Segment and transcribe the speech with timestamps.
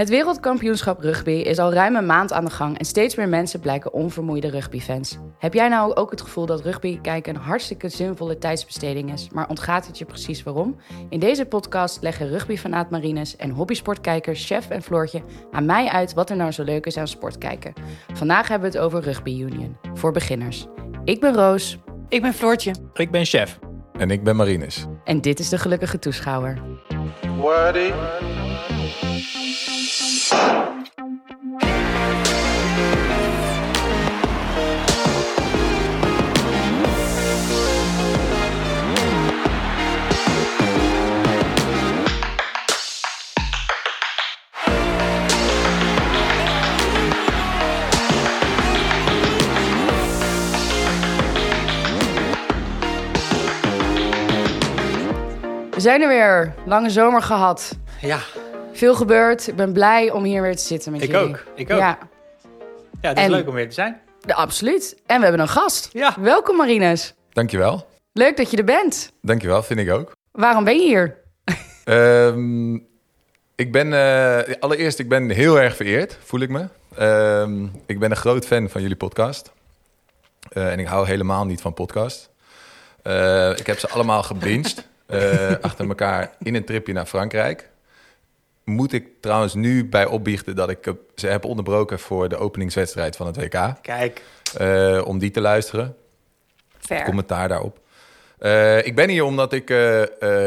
[0.00, 3.60] Het wereldkampioenschap rugby is al ruim een maand aan de gang en steeds meer mensen
[3.60, 5.18] blijken onvermoeide rugbyfans.
[5.38, 9.48] Heb jij nou ook het gevoel dat rugby kijken een hartstikke zinvolle tijdsbesteding is, maar
[9.48, 10.76] ontgaat het je precies waarom?
[11.08, 16.30] In deze podcast leggen rugbyfanaat Marines en hobbysportkijkers Chef en Floortje aan mij uit wat
[16.30, 17.72] er nou zo leuk is aan sport kijken.
[18.12, 20.66] Vandaag hebben we het over Rugby Union, voor beginners.
[21.04, 21.78] Ik ben Roos.
[22.08, 22.74] Ik ben Floortje.
[22.94, 23.58] Ik ben chef.
[23.92, 24.86] En ik ben Marinus.
[25.04, 26.62] En dit is de gelukkige toeschouwer.
[27.42, 27.92] Ready?
[55.80, 56.54] We zijn er weer.
[56.66, 57.76] Lange zomer gehad.
[58.00, 58.18] Ja,
[58.72, 59.48] Veel gebeurd.
[59.48, 61.28] Ik ben blij om hier weer te zitten met Ik jullie.
[61.28, 61.78] ook, ik ook.
[61.78, 61.98] Ja,
[63.00, 64.00] ja het is En- leuk om weer te zijn.
[64.20, 64.96] de- absoluut.
[65.06, 65.88] En we hebben een gast.
[65.92, 66.14] Ja.
[66.20, 67.14] Welkom Marines.
[67.32, 67.86] Dankjewel.
[68.12, 69.12] Leuk dat je er bent.
[69.22, 70.12] Dankjewel, vind ik ook.
[70.32, 71.16] Waarom ben je hier?
[71.84, 72.74] Ehm,
[73.54, 76.66] ik ben, eh, allereerst, ik ben heel erg vereerd, voel ik me.
[76.96, 79.52] Ehm, ik ben een groot fan van jullie podcast.
[80.48, 82.30] Eh, en ik hou helemaal niet van podcast.
[83.02, 87.70] Eh, ik heb ze allemaal gebinged eh, achter elkaar in een tripje naar Frankrijk.
[88.64, 93.26] Moet ik trouwens nu bij opbiechten dat ik ze heb onderbroken voor de openingswedstrijd van
[93.26, 93.74] het WK.
[93.82, 94.22] Kijk,
[94.58, 95.96] eh, om die te luisteren.
[97.04, 97.78] Commentaar daarop.
[98.38, 99.68] Eh, ik ben hier omdat ik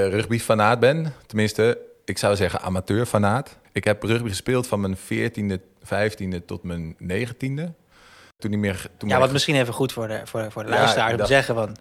[0.09, 1.13] rugbyfanaat ben.
[1.25, 3.57] Tenminste, ik zou zeggen amateurfanaat.
[3.71, 7.73] Ik heb rugby gespeeld van mijn 14e, 15e tot mijn 19e.
[8.37, 8.87] Toen niet meer...
[8.97, 11.17] Toen ja, wat ik- misschien even goed voor de, voor, voor de Ja, luisteraar om
[11.17, 11.79] te zeggen, want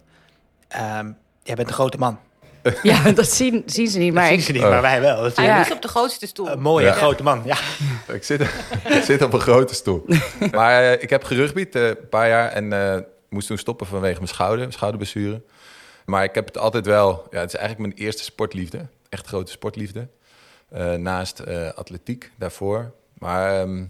[0.67, 1.11] ehm,
[1.43, 2.19] jij bent een grote man.
[2.83, 4.13] Ja, dat zien, zien ze niet.
[4.13, 5.23] Maar dat zien ik, ze niet, maar wij wel.
[5.33, 5.65] Hij Ja.
[5.65, 6.49] is op de grootste stoel.
[6.49, 6.91] een mooie, Ja.
[6.93, 7.41] grote man.
[7.45, 7.57] Ja.
[8.13, 8.41] Ik zit,
[8.83, 10.05] ik zit op een grote stoel.
[10.51, 14.15] Maar eh, ik heb gerugbied eh, een paar jaar en eh, moest toen stoppen vanwege
[14.15, 15.41] mijn schouder, mijn schouderblessure.
[16.05, 17.27] Maar ik heb het altijd wel...
[17.31, 18.85] Ja, het is eigenlijk mijn eerste sportliefde.
[19.09, 20.07] Echt grote sportliefde.
[20.69, 22.91] Eh, naast eh, atletiek daarvoor.
[23.17, 23.85] Maar ehm,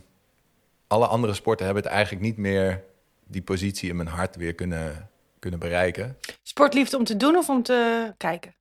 [0.88, 2.84] alle andere sporten hebben het eigenlijk niet meer...
[3.28, 5.10] die positie in mijn hart weer kunnen,
[5.40, 6.18] kunnen bereiken.
[6.44, 8.54] Sportliefde om te doen of om te kijken?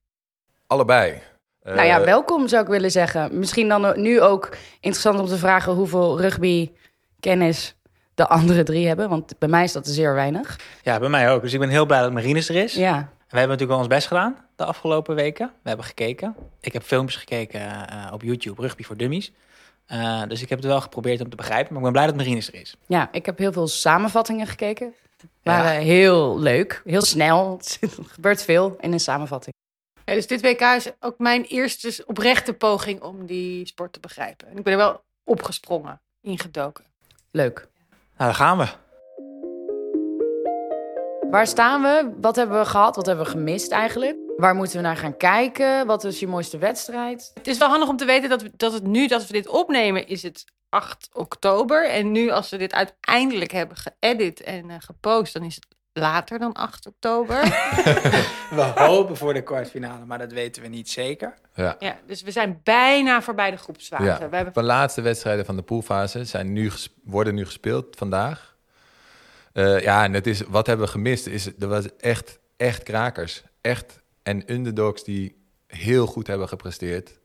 [0.73, 1.21] Allebei.
[1.63, 3.39] Eh, nou ja, welkom zou ik willen zeggen.
[3.39, 6.71] Misschien dan nu ook interessant om te vragen hoeveel rugby
[7.21, 7.75] kennis
[8.15, 9.09] de andere drie hebben.
[9.09, 10.59] Want bij mij is dat zeer weinig.
[10.83, 11.43] ja, bij mij ook.
[11.43, 12.75] Dus ik ben heel blij dat Marines er is.
[12.75, 15.53] Ja, We hebben natuurlijk wel ons best gedaan de afgelopen weken.
[15.63, 16.37] We hebben gekeken.
[16.61, 19.33] Ik heb filmpjes gekeken eh, op YouTube, Rugby voor Dummies.
[19.87, 21.69] Eh, dus ik heb het wel geprobeerd om te begrijpen.
[21.69, 22.77] Maar ik ben blij dat Marines er is.
[22.87, 24.95] ja, ik heb heel veel samenvattingen gekeken.
[25.43, 27.61] Waren heel leuk, heel snel.
[27.81, 29.55] Er gebeurt veel in een samenvatting.
[30.05, 34.49] Ja, dus dit WK is ook mijn eerste oprechte poging om die sport te begrijpen.
[34.49, 36.85] En ik ben er wel opgesprongen, ingedoken.
[37.31, 37.69] Leuk.
[38.17, 38.67] Nou, daar gaan we.
[41.31, 42.13] Waar staan we?
[42.21, 42.97] Wat hebben we gehad?
[42.97, 44.17] Wat hebben we gemist eigenlijk?
[44.37, 45.87] Waar moeten we naar gaan kijken?
[45.87, 47.31] Wat is je mooiste wedstrijd?
[47.35, 49.49] Het is wel handig om te weten dat, we, dat het nu dat we dit
[49.49, 51.89] opnemen is het 8 oktober.
[51.89, 56.39] En nu als we dit uiteindelijk hebben geëdit en eh, gepost, dan is het later
[56.39, 57.41] dan 8 oktober.
[58.59, 61.35] We hopen voor de kwartfinale, maar dat weten we niet zeker.
[61.55, 61.77] ja.
[61.79, 64.05] ja, dus we zijn bijna voorbij de groepsfase.
[64.05, 64.29] Ja.
[64.29, 68.57] We hebben De laatste wedstrijden van de poolfase zijn nu ges- worden nu gespeeld vandaag.
[69.53, 71.27] Eh, ja, en het is, wat hebben we gemist?
[71.27, 73.43] Is, er was echt, echt krakers.
[73.61, 77.21] Echt en underdogs die heel goed hebben gepresteerd.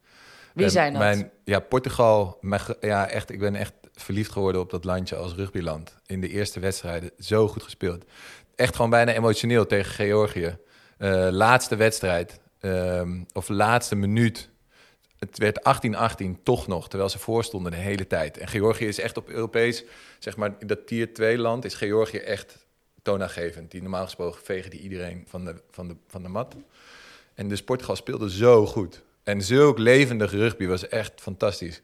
[0.53, 1.01] Wie zijn dat?
[1.01, 2.37] Mijn, ja, Portugal.
[2.41, 5.95] Mijn, ja, echt, ik ben echt verliefd geworden op dat landje als rugbyland.
[6.05, 7.11] In de eerste wedstrijden.
[7.19, 8.05] Zo goed gespeeld.
[8.57, 10.57] Echt gewoon bijna emotioneel tegen Georgië.
[10.97, 12.39] Eh, laatste wedstrijd.
[12.59, 14.49] ehm, of laatste minuut.
[15.19, 18.37] Het werd 18-18 toch nog, terwijl ze voorstonden de hele tijd.
[18.37, 19.83] En Georgië is echt op Europees,
[20.19, 22.67] zeg maar, dat tier 2 land, is Georgië echt
[23.01, 23.71] toonaangevend.
[23.71, 26.55] Die normaal gesproken vegen die iedereen van de, van de, van de mat.
[27.33, 29.03] En dus Portugal speelde zo goed.
[29.23, 31.81] En zulk levendig rugby was echt fantastisch.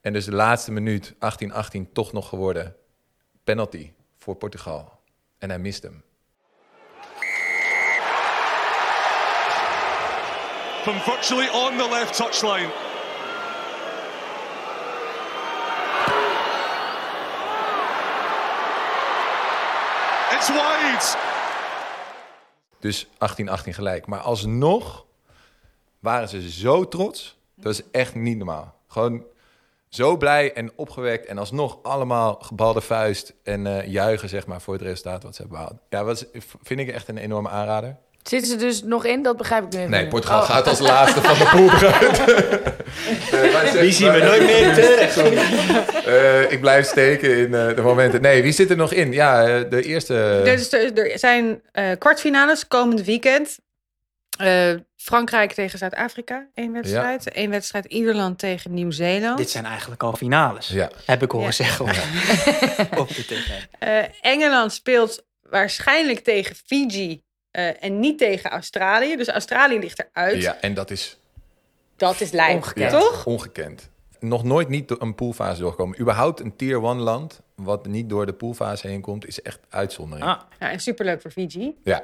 [0.00, 1.16] En dus de laatste minuut, 18-18,
[1.92, 2.76] toch nog geworden.
[3.44, 5.00] Penalty voor Portugal.
[5.38, 6.02] En hij mist hem.
[10.84, 12.70] From virtually on the left touchline.
[20.34, 21.18] It's wide.
[22.80, 24.06] Dus 18-18 gelijk.
[24.06, 25.06] Maar alsnog
[26.00, 27.38] waren ze zo trots.
[27.54, 28.74] Dat was echt niet normaal.
[28.86, 29.24] Gewoon
[29.88, 31.26] zo blij en opgewekt.
[31.26, 35.42] En alsnog allemaal gebalde vuist en eh, juichen zeg maar, voor het resultaat wat ze
[35.42, 35.80] hebben behaald.
[35.88, 36.24] Ja, was,
[36.62, 37.96] vind ik echt een enorme aanrader.
[38.28, 39.22] Zitten ze dus nog in?
[39.22, 40.08] Dat begrijp ik nu even Nee.
[40.08, 40.44] Portugal Oh.
[40.50, 42.20] gaat als laatste van de pool eruit.
[43.32, 45.16] Eh, Die zien we nooit meer terug.
[46.04, 48.20] Eh, ik blijf steken in eh, de momenten.
[48.22, 49.12] Nee, wie zit er nog in?
[49.12, 50.40] Ja, de eerste...
[50.44, 53.58] Dus er, er zijn eh, kwartfinales komend weekend.
[54.38, 57.30] Eh, Frankrijk tegen Zuid-Afrika, één wedstrijd.
[57.36, 59.38] Eén wedstrijd Ierland tegen Nieuw-Zeeland.
[59.38, 60.68] Dit zijn eigenlijk al finales.
[60.68, 60.90] Ja.
[61.06, 61.52] Heb ik horen Ja.
[61.52, 63.48] zeggen op, op de tv.
[63.78, 67.22] Eh, Engeland speelt waarschijnlijk tegen Fiji
[67.54, 69.16] eh, en niet tegen Australië.
[69.16, 70.42] Dus Australië ligt eruit.
[70.42, 71.18] ja, en dat is
[71.96, 72.92] Dat is lijp, Ongekend.
[72.92, 73.26] ja, toch?
[73.26, 73.90] ongekend.
[74.20, 76.00] Nog nooit niet door een poolfase doorkomen.
[76.00, 80.26] Überhaupt een tier 1 land wat niet door de poolfase heen komt, is echt uitzondering.
[80.28, 81.76] Ah, Ja, en superleuk voor Fiji.
[81.82, 82.02] Ja,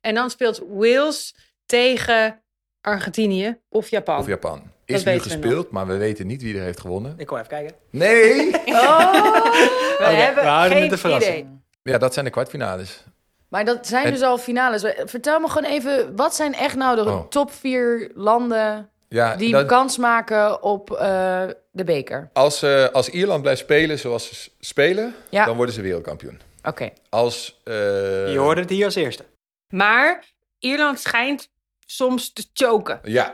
[0.00, 1.34] En dan speelt Wales
[1.66, 2.42] tegen
[2.80, 4.18] Argentinië of Japan.
[4.18, 4.62] of Japan.
[4.84, 7.14] Is nu we gespeeld, maar we weten niet wie er heeft gewonnen.
[7.16, 7.74] ik kom even kijken.
[7.90, 8.50] Nee!
[8.50, 11.46] We Oké, hebben we geen idee.
[11.82, 13.04] Ja, dat zijn de kwartfinales.
[13.48, 14.84] Maar dat zijn En- dus al finales.
[15.04, 17.26] Vertel me gewoon even, wat zijn echt nou de Oh.
[17.28, 22.30] top vier landen Ja, die dat- kans maken op eh, de beker?
[22.32, 25.44] als, eh, als Ierland blijft spelen zoals ze spelen, Ja.
[25.44, 26.40] dan worden ze wereldkampioen.
[26.62, 26.90] Oké.
[27.08, 27.72] Als, eh,
[28.32, 29.24] Je hoorde het hier als eerste.
[29.68, 30.24] Maar
[30.58, 31.48] Ierland schijnt
[31.86, 33.00] soms te choken.
[33.02, 33.32] Ja.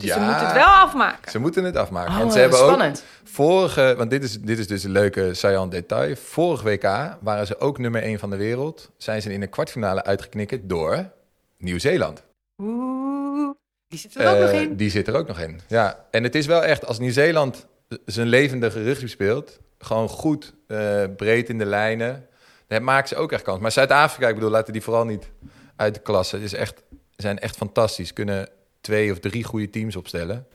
[0.00, 1.30] Dus ze moeten het wel afmaken.
[1.30, 2.12] Ze moeten het afmaken.
[2.12, 2.98] Oh, want ze hebben spannend.
[3.22, 6.16] ook vorige, want dit is, dit is dus een leuke saillant detail.
[6.16, 8.90] Vorig WK waren ze ook nummer 1 van de wereld.
[8.96, 11.10] Zijn ze in de kwartfinale uitgeknikken door
[11.58, 12.22] Nieuw-Zeeland.
[12.62, 13.50] Oeh,
[13.88, 14.76] die zit er ook nog Eh, in.
[14.76, 15.60] Die zit er ook nog in.
[15.68, 17.66] Ja, en het is wel echt, als Nieuw-Zeeland
[18.04, 22.26] zijn levendige rugby speelt, gewoon goed, eh, breed in de lijnen,
[22.66, 23.60] dan maken ze ook echt kans.
[23.60, 25.30] Maar Zuid-Afrika, ik bedoel, laten die vooral niet
[25.76, 26.36] uit de klasse.
[26.36, 26.82] Het is echt,
[27.16, 28.12] zijn echt fantastisch.
[28.12, 28.48] Kunnen
[28.88, 30.46] twee of drie goede teams opstellen.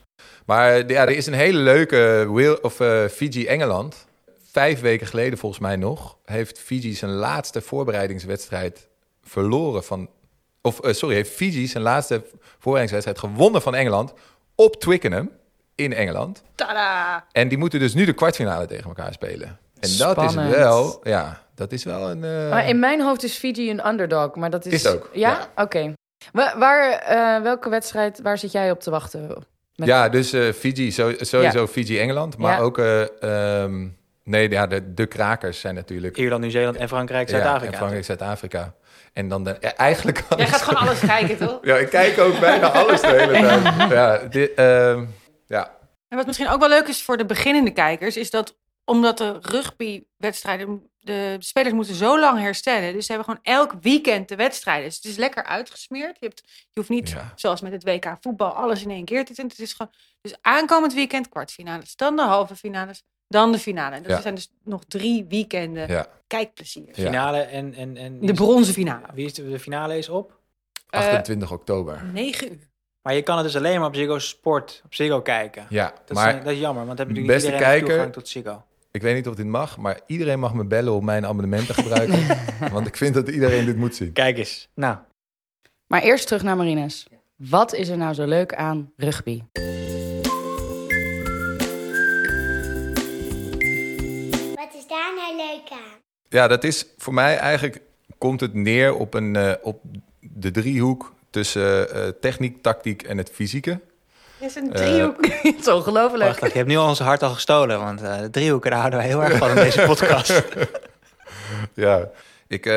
[0.45, 4.05] Maar ja, er is een hele leuke Wil- of eh, Fiji-Engeland.
[4.51, 8.87] Vijf weken geleden volgens mij nog heeft Fiji zijn laatste voorbereidingswedstrijd
[9.23, 10.09] verloren van
[10.61, 12.23] of eh, sorry, heeft Fiji zijn laatste
[12.59, 14.13] voorbereidingswedstrijd gewonnen van Engeland
[14.55, 15.31] op Twickenham
[15.75, 16.43] in Engeland.
[16.55, 17.25] Tada!
[17.31, 19.59] En die moeten dus nu de kwartfinale tegen elkaar spelen.
[19.79, 22.23] En dat is wel, ja, dat is wel een.
[22.23, 24.87] eh, Maar in mijn hoofd is Fiji een underdog, maar dat is...
[24.87, 25.51] Ook, Ja?
[25.55, 25.93] Oké.
[26.31, 29.27] Waar, eh, welke wedstrijd, waar zit jij op te wachten?
[29.75, 31.67] Met- ja, dus eh, Fiji, sowieso Ja.
[31.67, 32.59] Fiji-Engeland, maar Ja.
[32.59, 32.77] ook.
[32.77, 33.87] eh, ehm,
[34.23, 36.17] nee, ja, de, de krakers zijn natuurlijk.
[36.17, 37.71] Ierland, Nieuw-Zeeland en Frankrijk, Ja, Zuid-Afrika.
[37.71, 38.73] en Frankrijk, Zuid-Afrika.
[39.13, 40.23] En dan de, ja, eigenlijk.
[40.37, 41.59] Jij gaat gewoon alles kijken, toch?
[41.69, 43.89] Ja, ik kijk ook bijna alles de hele tijd.
[43.91, 45.05] Ja, dit, ehm,
[45.45, 45.71] ja,
[46.09, 48.55] En wat misschien ook wel leuk is voor de beginnende kijkers, is dat
[48.85, 52.93] omdat de rugbywedstrijden, de spelers moeten zo lang herstellen.
[52.93, 54.85] Dus ze hebben gewoon elk weekend de wedstrijden.
[54.85, 56.17] Dus het is lekker uitgesmeerd.
[56.19, 57.31] Je, hebt, je hoeft niet, Ja.
[57.35, 59.47] zoals met het WK voetbal, alles in één keer te doen.
[59.47, 59.91] Het is gewoon,
[60.21, 63.95] dus aankomend weekend kwartfinales, dan de halve finales, dan de finale.
[63.95, 64.21] En dat Ja.
[64.21, 66.07] zijn dus nog drie weekenden ja.
[66.27, 66.87] kijkplezier.
[66.87, 66.93] Ja.
[66.93, 67.73] Finale en...
[67.73, 69.07] en, en De bronzen finale.
[69.13, 70.39] Wie is de, de finale is op?
[70.89, 72.01] 28 oktober.
[72.13, 72.71] 9 uur.
[73.01, 75.65] Maar je kan het dus alleen maar op Ziggo Sport, op Ziggo kijken.
[75.69, 77.87] Ja, Dat, maar is, dat is jammer, want dan heb je natuurlijk beste iedereen kijker-
[77.89, 78.63] toegang tot Ziggo.
[78.93, 81.73] Ik weet niet of dit mag, maar iedereen mag me bellen om mijn abonnement te
[81.73, 82.37] gebruiken.
[82.73, 84.13] want ik vind dat iedereen dit moet zien.
[84.13, 84.69] Kijk eens.
[84.73, 84.97] Nou,
[85.87, 87.07] Maar eerst terug naar Marines.
[87.35, 89.41] Wat is er nou zo leuk aan rugby?
[94.53, 95.99] Wat is daar nou leuk aan?
[96.29, 97.81] Ja, dat is voor mij eigenlijk
[98.17, 99.81] komt het neer op, een, eh, op
[100.19, 103.79] de driehoek tussen eh, techniek, tactiek en het fysieke.
[104.43, 105.25] Het is een Eh, driehoek.
[105.53, 106.39] Het is ongelooflijk.
[106.39, 108.99] wacht, je hebt nu al ons hart al gestolen, want eh, de driehoeken daar houden
[108.99, 110.43] we heel erg van in deze podcast.
[111.73, 112.09] Ja,
[112.47, 112.73] ik, eh,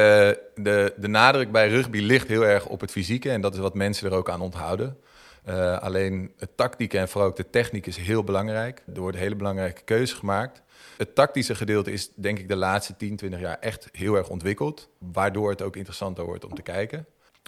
[0.54, 3.74] de, de nadruk bij rugby ligt heel erg op het fysieke en dat is wat
[3.74, 4.98] mensen er ook aan onthouden.
[5.44, 8.82] Eh, alleen het tactieke en vooral ook de techniek is heel belangrijk.
[8.94, 10.62] Er wordt een hele belangrijke keuze gemaakt.
[10.96, 14.88] Het tactische gedeelte is denk ik de laatste 10, 20 jaar echt heel erg ontwikkeld.
[14.98, 17.06] Waardoor het ook interessanter wordt om te kijken.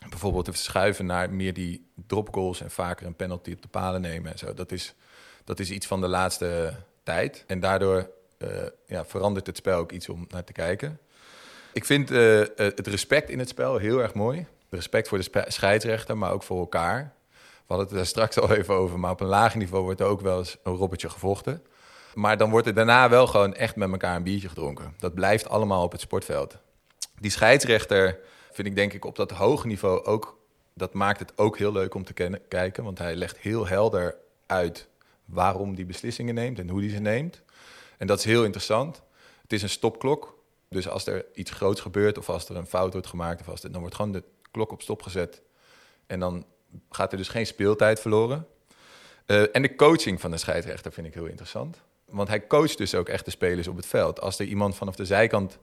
[0.08, 4.32] Bijvoorbeeld te schuiven naar meer die dropgoals en vaker een penalty op de palen nemen
[4.32, 4.54] en zo.
[4.54, 4.94] Dat is,
[5.44, 7.44] dat is iets van de laatste tijd.
[7.46, 8.48] En daardoor eh,
[8.86, 10.98] ja, verandert het spel ook iets om naar te kijken.
[11.72, 14.46] Ik vind eh, eh, het respect in het spel heel erg mooi.
[14.70, 17.12] Respect voor de scheidsrechter, maar ook voor elkaar.
[17.32, 20.06] We hadden het daar straks al even over, maar op een laag niveau wordt er
[20.06, 21.62] ook wel eens een robbertje gevochten.
[22.14, 24.94] Maar dan wordt er daarna wel gewoon echt met elkaar een biertje gedronken.
[24.98, 26.56] Dat blijft allemaal op het sportveld.
[27.20, 28.18] Die scheidsrechter
[28.58, 30.38] vind ik denk ik op dat hoge niveau ook...
[30.74, 32.84] dat maakt het ook heel leuk om te kennen, kijken.
[32.84, 34.88] Want hij legt heel helder uit
[35.24, 37.42] waarom die beslissingen neemt en hoe die ze neemt.
[37.98, 39.02] En dat is heel interessant.
[39.42, 40.38] Het is een stopklok.
[40.68, 43.40] Dus als er iets groots gebeurt of als er een fout wordt gemaakt...
[43.40, 45.42] Of als er, dan wordt gewoon de klok op stop gezet.
[46.06, 46.44] En dan
[46.90, 48.46] gaat er dus geen speeltijd verloren.
[49.26, 51.80] Eh, en de coaching van de scheidsrechter vind ik heel interessant.
[52.04, 54.20] Want hij coacht dus ook echt de spelers op het veld.
[54.20, 55.58] Als er iemand vanaf de zijkant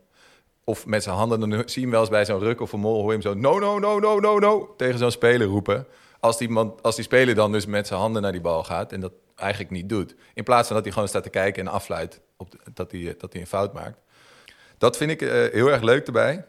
[0.65, 2.79] of met zijn handen, dan zie je hem wel eens bij zo'n ruk of een
[2.79, 5.88] mol, hoor je hem zo no, no, no, no, no, no, tegen zo'n speler roepen.
[6.19, 8.91] Als die, man, als die speler dan dus met zijn handen naar die bal gaat
[8.91, 10.15] en dat eigenlijk niet doet.
[10.34, 13.31] In plaats van dat hij gewoon staat te kijken en afluit op dat, hij, dat
[13.34, 14.00] hij een fout maakt.
[14.77, 16.45] Dat vind ik eh, heel erg leuk erbij.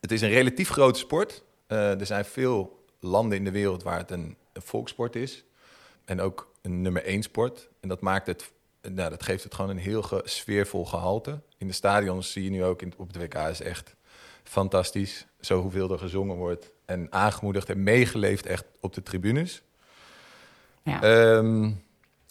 [0.00, 1.44] Het is een relatief grote sport.
[1.66, 5.44] Eh, er zijn veel landen in de wereld waar het een, een volkssport is.
[6.04, 7.68] En ook een nummer één sport.
[7.80, 8.52] En dat maakt het,
[8.94, 11.40] nou, dat geeft het gewoon een heel ge- sfeervol gehalte.
[11.58, 13.94] In de stadions zie je nu ook in, op het WK is echt
[14.42, 15.26] fantastisch.
[15.40, 19.62] Zo hoeveel er gezongen wordt en aangemoedigd en meegeleefd echt op de tribunes.
[20.82, 21.02] Ja.
[21.02, 21.70] Ehm,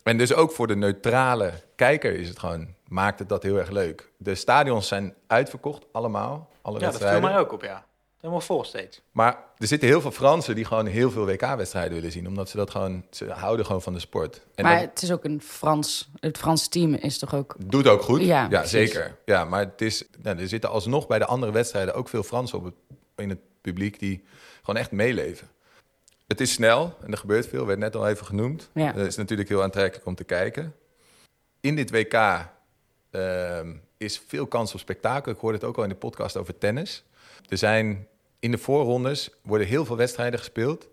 [0.04, 3.70] en dus ook voor de neutrale kijker is het gewoon, maakt het dat heel erg
[3.70, 4.12] leuk.
[4.18, 6.50] De stadions zijn uitverkocht, allemaal.
[6.62, 7.86] Alle Ja, dat viel mij ook op, ja.
[8.28, 9.02] Helemaal vol steeds.
[9.12, 12.28] Maar er zitten heel veel Fransen die gewoon heel veel WK-wedstrijden willen zien.
[12.28, 14.42] Omdat ze dat gewoon, ze houden gewoon van de sport.
[14.56, 16.10] En maar dat het is ook een Frans...
[16.20, 17.56] Het Franse team is toch ook...
[17.66, 18.22] doet ook goed.
[18.22, 19.18] Ja, zeker.
[19.26, 22.58] Ja, maar het is, nou, er zitten alsnog bij de andere wedstrijden ook veel Fransen
[22.58, 22.74] op het,
[23.16, 24.24] in het publiek die
[24.60, 25.48] gewoon echt meeleven.
[26.28, 28.70] Het is snel en er gebeurt veel, werd net al even genoemd.
[28.74, 28.94] Ja.
[28.94, 30.76] Het is natuurlijk heel aantrekkelijk om te kijken.
[31.60, 32.14] In dit WK
[33.12, 35.32] ehm, is veel kans op spektakel.
[35.32, 37.04] Ik hoorde het ook al in de podcast over tennis.
[37.50, 38.08] Er zijn
[38.40, 40.88] in de voorrondes worden heel veel wedstrijden gespeeld.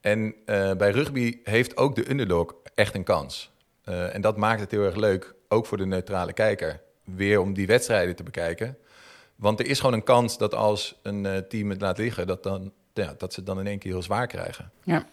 [0.00, 3.50] En eh, bij rugby heeft ook de underdog echt een kans.
[3.84, 7.54] Eh, en dat maakt het heel erg leuk, ook voor de neutrale kijker, weer om
[7.54, 8.78] die wedstrijden te bekijken.
[9.36, 12.42] Want er is gewoon een kans dat als een eh, team het laat liggen, dat,
[12.42, 14.70] dan, ja, dat ze het dan in één keer heel zwaar krijgen.
[14.82, 15.06] Ja.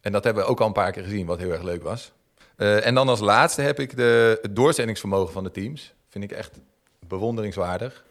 [0.00, 2.12] En dat hebben we ook al een paar keer gezien, wat heel erg leuk was.
[2.56, 5.94] Eh, en dan als laatste heb ik de, het doorzettingsvermogen van de teams.
[6.08, 6.58] Vind ik echt
[7.06, 8.04] bewonderingswaardig.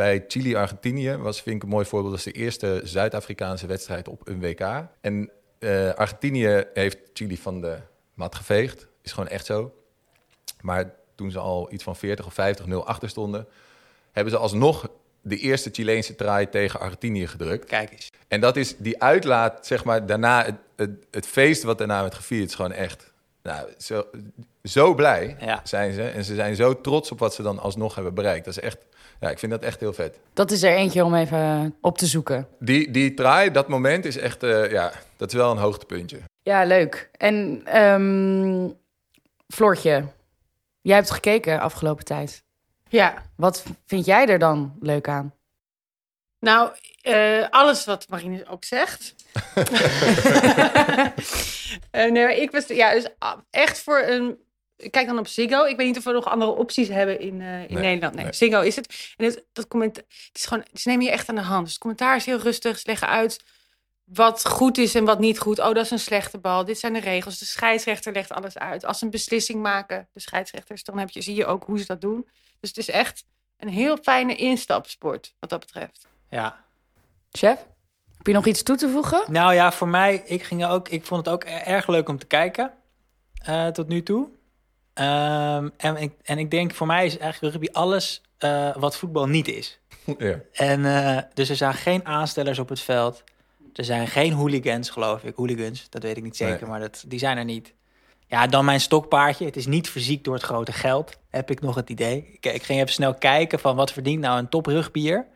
[0.00, 4.28] Bij Chili-Argentinië was, vind ik een mooi voorbeeld, dat is de eerste Zuid-Afrikaanse wedstrijd op
[4.28, 4.60] een WK.
[5.00, 7.76] En eh, Argentinië heeft Chili van de
[8.14, 8.86] mat geveegd.
[9.02, 9.74] Is gewoon echt zo.
[10.60, 12.36] Maar toen ze al iets van 40 of
[12.68, 13.46] 50-0 achter stonden,
[14.12, 14.88] hebben ze alsnog
[15.20, 17.64] de eerste Chileense try tegen Argentinië gedrukt.
[17.64, 18.10] Kijk eens.
[18.28, 22.14] En dat is die uitlaat, zeg maar, daarna, het, het, het feest wat daarna werd
[22.14, 23.09] gevierd, is gewoon echt,
[23.42, 24.04] nou, zo,
[24.62, 25.60] zo blij Ja.
[25.64, 26.02] zijn ze.
[26.02, 28.44] En ze zijn zo trots op wat ze dan alsnog hebben bereikt.
[28.44, 28.78] Dat is echt,
[29.20, 30.18] ja, ik vind dat echt heel vet.
[30.32, 32.46] Dat is er eentje om even op te zoeken.
[32.58, 36.18] Die, die try, dat moment is echt, eh, ja, dat is wel een hoogtepuntje.
[36.42, 37.10] Ja, leuk.
[37.16, 38.68] En ehm
[39.48, 40.04] Floortje,
[40.80, 42.42] jij hebt gekeken afgelopen tijd.
[42.88, 45.34] Ja, Wat vind jij er dan leuk aan?
[46.40, 46.70] Nou,
[47.02, 49.14] eh, alles wat Marine ook zegt.
[51.90, 54.38] Eh, nee, maar ik was ja, dus ah, echt voor een.
[54.76, 55.64] Ik kijk dan op Ziggo.
[55.64, 58.14] Ik weet niet of we nog andere opties hebben in, eh, in Nee, Nederland.
[58.14, 58.32] Nee, nee.
[58.32, 59.14] Ziggo is het.
[59.16, 61.62] En het, dat comment, het is gewoon, ze nemen je echt aan de hand.
[61.62, 62.78] Dus het commentaar is heel rustig.
[62.78, 63.44] Ze leggen uit
[64.04, 65.58] wat goed is en wat niet goed.
[65.58, 66.64] Oh, dat is een slechte bal.
[66.64, 67.38] Dit zijn de regels.
[67.38, 68.84] De scheidsrechter legt alles uit.
[68.84, 71.86] Als ze een beslissing maken, de scheidsrechters, dan heb je, zie je ook hoe ze
[71.86, 72.28] dat doen.
[72.60, 73.24] Dus het is echt
[73.56, 76.08] een heel fijne instapsport wat dat betreft.
[76.30, 76.64] Ja.
[77.32, 77.58] Chef,
[78.16, 79.22] heb je nog iets toe te voegen?
[79.28, 82.18] Nou ja, voor mij, ik, ging ook, ik vond het ook e- erg leuk om
[82.18, 82.72] te kijken
[83.44, 84.28] eh, tot nu toe.
[84.92, 89.26] Ehm, en, ik, en ik denk, voor mij is eigenlijk rugby alles eh, wat voetbal
[89.26, 89.80] niet is.
[90.18, 90.38] ja.
[90.52, 93.24] En eh, dus er zijn geen aanstellers op het veld.
[93.74, 95.36] Er zijn geen hooligans, geloof ik.
[95.36, 96.70] Hooligans, dat weet ik niet zeker, Nee.
[96.70, 97.74] maar dat, die zijn er niet.
[98.26, 99.44] Ja, dan mijn stokpaardje.
[99.44, 102.30] Het is niet fysiek door het grote geld, heb ik nog het idee.
[102.32, 105.26] Ik, ik ging even snel kijken van wat verdient nou een top rugbier.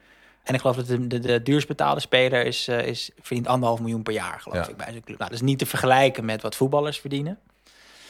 [0.44, 3.80] En ik geloof dat de, de, de duurst betaalde speler is, eh, is, verdient anderhalf
[3.80, 4.68] miljoen per jaar, geloof Ja.
[4.70, 5.18] ik, bij zijn club.
[5.18, 7.38] Nou, dat is niet te vergelijken met wat voetballers verdienen.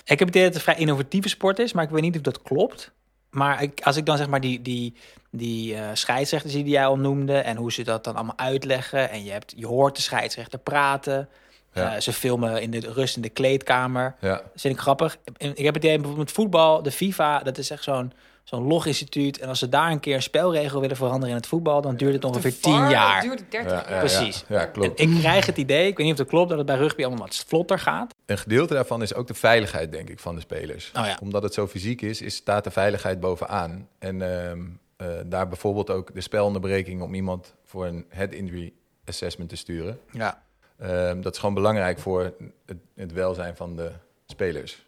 [0.05, 2.17] Ik heb het idee dat het een vrij innovatieve sport is, maar ik weet niet
[2.17, 2.91] of dat klopt.
[3.31, 4.95] Maar ik, als ik dan zeg maar die, die,
[5.31, 9.11] die scheidsrechters die jij al noemde en hoe ze dat dan allemaal uitleggen.
[9.11, 11.29] En je, hebt, je hoort de scheidsrechter praten.
[11.73, 11.95] Ja.
[11.95, 14.15] Eh, ze filmen in de rust in de kleedkamer.
[14.21, 14.37] ja.
[14.37, 15.17] Dat vind ik grappig.
[15.37, 18.13] Ik heb het idee bijvoorbeeld met voetbal, de FIFA, dat is echt zo'n
[18.45, 19.39] zo'n loginstituut.
[19.39, 22.13] En als ze daar een keer een spelregel willen veranderen in het voetbal, dan duurt
[22.15, 23.15] het ongeveer tien jaar.
[23.15, 23.93] Dat duurde 30 Ja, jaar.
[23.93, 24.45] ja, Precies.
[24.49, 25.01] Ja, En klopt.
[25.01, 27.27] ik krijg het idee, ik weet niet of dat klopt, dat het bij rugby allemaal
[27.27, 28.15] wat vlotter gaat.
[28.27, 30.93] Een gedeelte daarvan is ook de veiligheid, denk ik, van de spelers.
[30.97, 31.19] Oh ja.
[31.23, 33.89] Omdat het zo fysiek is, is, staat de veiligheid bovenaan.
[33.99, 34.61] En ehm,
[34.97, 38.73] eh, daar bijvoorbeeld ook de spelonderbreking om iemand voor een head injury
[39.05, 40.01] assessment te sturen.
[40.11, 40.43] Ja.
[40.79, 42.23] Ehm, dat is gewoon belangrijk voor
[42.67, 43.91] het, het welzijn van de
[44.27, 44.87] spelers.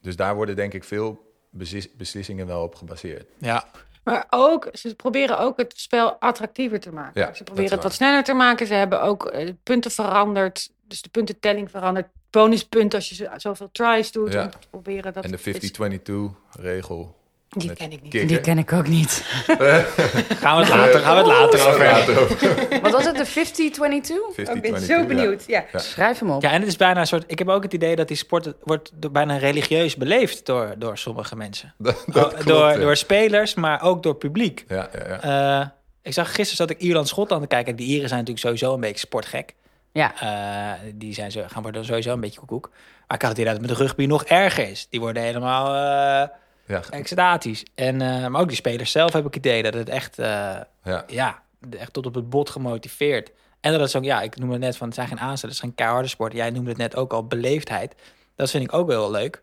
[0.00, 1.30] Dus daar worden denk ik veel
[1.96, 3.26] beslissingen wel op gebaseerd.
[3.38, 3.64] Ja.
[4.04, 7.20] Maar ook, ze proberen ook het spel attractiever te maken.
[7.20, 8.66] Ja, ze proberen het wat sneller te maken.
[8.66, 10.70] Ze hebben ook eh, punten veranderd.
[10.86, 12.06] Dus de puntentelling veranderd.
[12.30, 14.32] Bonuspunten als je zo- zoveel tries doet.
[14.32, 14.44] Ja.
[14.44, 17.16] Om te proberen dat En de het is- 50-22-regel.
[17.56, 18.28] Die ken ik niet.
[18.28, 19.24] Die ken ik ook niet.
[20.42, 22.82] Gaan we het later, gaan we het later over hebben.
[22.82, 23.30] Wat was het, de 50-22?
[23.32, 25.44] 50, Ik ben 22, zo benieuwd.
[25.46, 25.64] Ja.
[25.72, 25.78] Ja.
[25.78, 26.42] Schrijf hem op.
[26.42, 27.24] Ja, en het is bijna een soort.
[27.26, 30.98] Ik heb ook het idee dat die sport wordt door, bijna religieus beleefd door, door
[30.98, 31.74] sommige mensen.
[31.78, 32.76] Dat, dat klopt, door, ja.
[32.76, 34.64] door spelers, maar ook door publiek.
[34.68, 35.60] Ja, ja, ja.
[35.60, 35.66] Eh,
[36.02, 37.76] Ik zag gisteren zat ik Ierland-Schotland te kijken.
[37.76, 39.54] Die Ieren zijn natuurlijk sowieso een beetje sportgek.
[39.92, 40.12] Ja.
[40.20, 42.70] Eh, die zijn zo, gaan worden sowieso een beetje koekoek.
[43.06, 44.86] Maar ik had het idee dat het met de rugby nog erger is.
[44.90, 46.28] Die worden helemaal eh
[46.66, 47.64] Ja, extatisch.
[47.74, 50.26] En, eh, maar ook die spelers zelf heb ik het idee dat het echt, eh,
[50.84, 51.04] ja.
[51.06, 51.42] ja,
[51.78, 53.30] echt tot op het bot gemotiveerd.
[53.60, 55.56] En dat is ook, ja, ik noemde het net van, het zijn geen aanzetten, het
[55.56, 56.32] is geen keiharde sport.
[56.32, 57.94] Jij noemde het net ook al beleefdheid.
[58.36, 59.42] Dat vind ik ook wel leuk.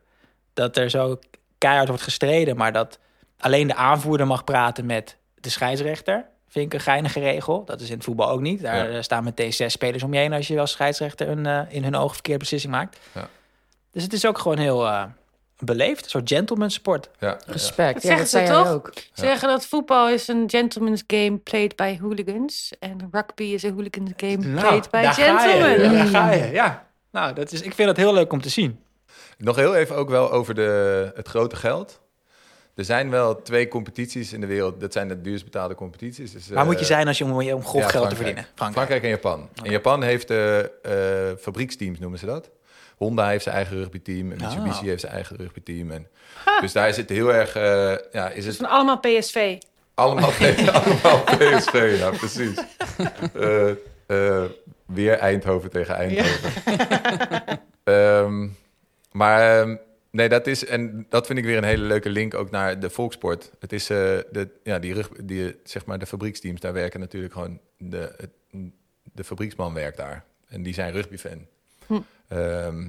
[0.53, 1.19] Dat er zo
[1.57, 2.99] keihard wordt gestreden, maar dat
[3.39, 6.25] alleen de aanvoerder mag praten met de scheidsrechter.
[6.47, 7.65] Vind ik een geinige regel.
[7.65, 8.61] Dat is in het voetbal ook niet.
[8.61, 8.95] Daar Ja.
[8.97, 11.95] eh, staan meteen zes spelers om je heen als je als scheidsrechter een in hun
[11.95, 12.99] ogen verkeerde beslissing maakt.
[13.11, 13.27] Ja.
[13.91, 14.87] Dus het is ook gewoon heel
[15.59, 16.03] beleefd.
[16.03, 17.09] Een soort gentleman sport.
[17.19, 17.37] ja.
[17.45, 17.93] Respect.
[17.93, 18.73] Dat ja, zeggen dat ze toch?
[18.73, 18.91] ook.
[18.95, 22.71] Ze zeggen dat voetbal is een gentleman's game played by hooligans.
[22.79, 25.51] En rugby is een hooligans game played by Nou, daar ga je.
[25.51, 25.91] gentlemen.
[25.91, 26.51] Ja, daar ga je.
[26.51, 26.87] Ja.
[27.11, 28.79] Nou, dat is, ik vind dat heel leuk om te zien.
[29.37, 32.01] Nog heel even ook wel over de, het grote geld.
[32.75, 34.79] Er zijn wel twee competities in de wereld.
[34.79, 36.31] Dat zijn de duurst betaalde competities.
[36.31, 38.15] Dus, Waar moet je eh, zijn als je om, om grof ja, geld te Frankrijk.
[38.15, 38.45] verdienen?
[38.55, 39.03] Frankrijk.
[39.03, 39.49] en Japan.
[39.63, 42.49] En Japan heeft de eh, fabrieksteams, noemen ze dat.
[42.99, 44.31] Honda heeft zijn eigen rugbyteam.
[44.31, 44.85] En Mitsubishi Ah.
[44.85, 45.91] heeft zijn eigen rugbyteam.
[45.91, 46.07] En,
[46.61, 47.55] dus daar is het heel erg...
[47.55, 49.57] eh, ja, is Het het is allemaal PSV.
[49.93, 50.31] allemaal,
[50.73, 52.57] allemaal PSV, ja, precies.
[53.33, 53.69] Eh,
[54.07, 54.45] eh,
[54.85, 57.59] weer Eindhoven tegen Eindhoven.
[57.83, 58.47] Ehm,
[59.11, 59.75] maar ehm,
[60.11, 60.65] nee, dat is...
[60.65, 63.51] En dat vind ik weer een hele leuke link ook naar de volksport.
[63.59, 63.89] Het is...
[63.89, 63.97] eh,
[64.31, 67.59] de, ja, die rug, die, zeg maar, de fabrieksteams, daar werken natuurlijk gewoon...
[67.77, 68.29] De,
[69.03, 70.23] de fabrieksman werkt daar.
[70.47, 71.45] En die zijn rugbyfan.
[71.89, 71.99] Hm.
[72.27, 72.87] Ehm,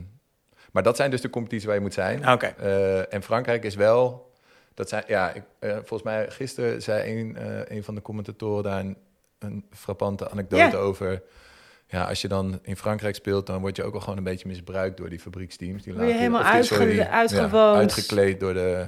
[0.73, 2.31] maar dat zijn dus de competities waar je moet zijn.
[2.31, 2.47] Oké.
[2.47, 4.29] Eh, en Frankrijk is wel...
[4.75, 8.63] Dat zijn, ja, ik, eh, volgens mij gisteren zei een, eh, een van de commentatoren
[8.63, 8.97] daar een,
[9.39, 11.23] een frappante anekdote over.
[11.87, 14.49] Ja, als je dan in Frankrijk speelt, dan word je ook wel gewoon een beetje
[14.49, 15.83] misbruikt door die fabrieksteams.
[15.83, 17.77] Die je helemaal sorry, ja, uitgewoond.
[17.77, 18.87] uitgekleed door de...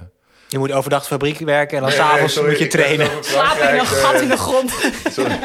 [0.53, 3.07] Je moet overdag de fabriek werken en dan Nee, s'avonds moet je trainen.
[3.25, 4.71] Slapen in een Frankrijk, gat in de eh, grond.
[5.11, 5.39] sorry,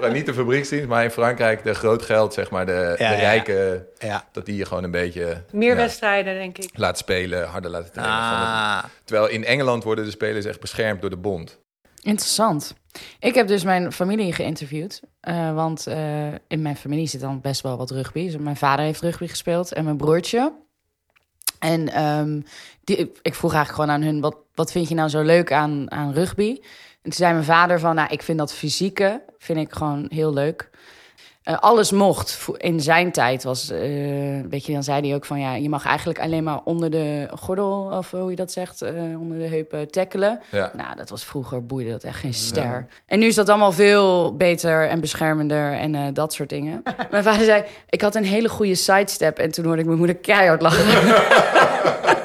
[0.00, 3.02] de- niet de fabrieksteams, maar in Frankrijk de groot geld, zeg maar, de, Ja, de
[3.04, 3.16] ja, ja.
[3.18, 4.24] rijken, Ja.
[4.32, 6.70] dat die je gewoon een beetje Meer ja, wedstrijden, denk ik.
[6.74, 8.16] laat spelen, harder laten trainen.
[8.16, 8.84] Ah.
[9.04, 11.58] Terwijl in Engeland worden de spelers echt beschermd door de bond.
[12.02, 12.74] Interessant.
[13.18, 15.00] Ik heb dus mijn familie geïnterviewd.
[15.20, 18.24] eh, want eh, in mijn familie zit dan best wel wat rugby.
[18.24, 20.52] Dus mijn vader heeft rugby gespeeld en mijn broertje.
[21.58, 22.40] En ehm,
[22.84, 25.90] die, ik vroeg eigenlijk gewoon aan hun: wat, wat vind je nou zo leuk aan,
[25.90, 26.58] aan rugby?
[27.02, 30.32] En toen zei mijn vader van: Nou, ik vind dat fysieke vind ik gewoon heel
[30.32, 30.70] leuk.
[31.42, 32.46] Eh, alles mocht.
[32.56, 33.80] In zijn tijd was, eh,
[34.50, 37.28] weet je, dan zei hij ook van ja, je mag eigenlijk alleen maar onder de
[37.34, 40.40] gordel, of hoe je dat zegt, eh, onder de heupen tackelen.
[40.50, 40.70] Ja.
[40.76, 42.86] Nou, dat was vroeger, boeide dat echt geen ster.
[43.06, 46.82] En nu is dat allemaal veel beter en beschermender en dat soort dingen.
[47.10, 50.16] mijn vader zei, ik had een hele goede sidestep en toen hoorde ik mijn moeder
[50.16, 50.84] keihard lachen.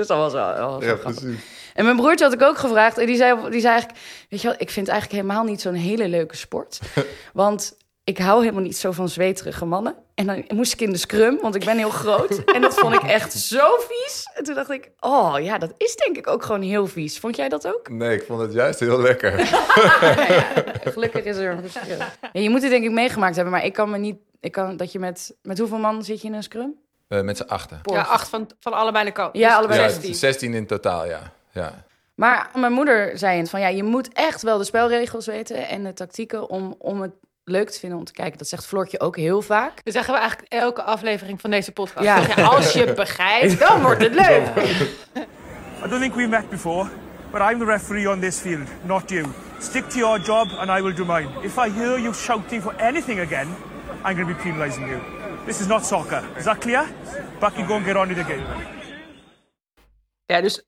[0.00, 1.20] dus dat was wel, dat was wel grappig.
[1.20, 1.40] precies.
[1.74, 2.98] En mijn broertje had ik ook gevraagd.
[2.98, 4.00] En die zei, die zei eigenlijk...
[4.28, 6.80] Weet je wel, ik vind het eigenlijk helemaal niet zo'n hele leuke sport.
[7.32, 9.94] Want ik hou helemaal niet zo van zweterige mannen.
[10.14, 12.44] En dan moest ik in de scrum, want ik ben heel groot.
[12.44, 14.30] En dat vond ik echt zo vies.
[14.34, 17.18] En toen dacht ik, oh ja, dat is denk ik ook gewoon heel vies.
[17.18, 17.88] Vond jij dat ook?
[17.88, 19.32] Nee, ik vond het juist heel lekker.
[20.92, 21.96] Gelukkig is er een verschil.
[22.32, 24.16] Ja, je moet het denk ik meegemaakt hebben, maar ik kan me niet...
[24.40, 25.36] Ik kan dat je met...
[25.42, 26.74] Met hoeveel man zit je in een scrum?
[27.10, 27.80] Eh, met z'n achten.
[27.82, 29.40] Ja, acht van, van allebei de kanten.
[29.40, 29.80] Ja, Dus allebei.
[29.80, 30.14] Ja, 16.
[30.14, 31.20] 16 in totaal, ja.
[31.52, 31.72] ja.
[32.14, 35.84] Maar mijn moeder zei het van ja, je moet echt wel de spelregels weten en
[35.84, 37.12] de tactieken om, om het
[37.44, 38.38] leuk te vinden om te kijken.
[38.38, 39.84] Dat zegt Floortje ook heel vaak.
[39.84, 42.04] Dat zeggen we eigenlijk elke aflevering van deze podcast.
[42.04, 42.44] Ja.
[42.44, 44.46] Als je begrijpt, dan wordt het leuk.
[45.84, 46.88] I don't think we've met before,
[47.30, 49.26] but I'm the referee on this field, not you.
[49.58, 51.28] Stick to your job and I will do mine.
[51.42, 53.48] If I hear you shouting for anything again,
[54.04, 55.19] I'm going to be penalising you.
[55.50, 56.36] This is not soccer.
[56.36, 56.88] Is that clear?
[57.38, 58.44] Back you go and get on with the game.
[60.26, 60.62] Ja, dus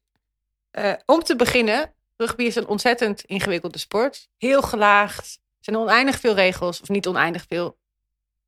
[0.70, 4.28] eh, om te beginnen, rugby is een ontzettend ingewikkelde sport.
[4.38, 5.34] Heel gelaagd.
[5.34, 7.78] Er zijn oneindig veel regels, of niet oneindig veel.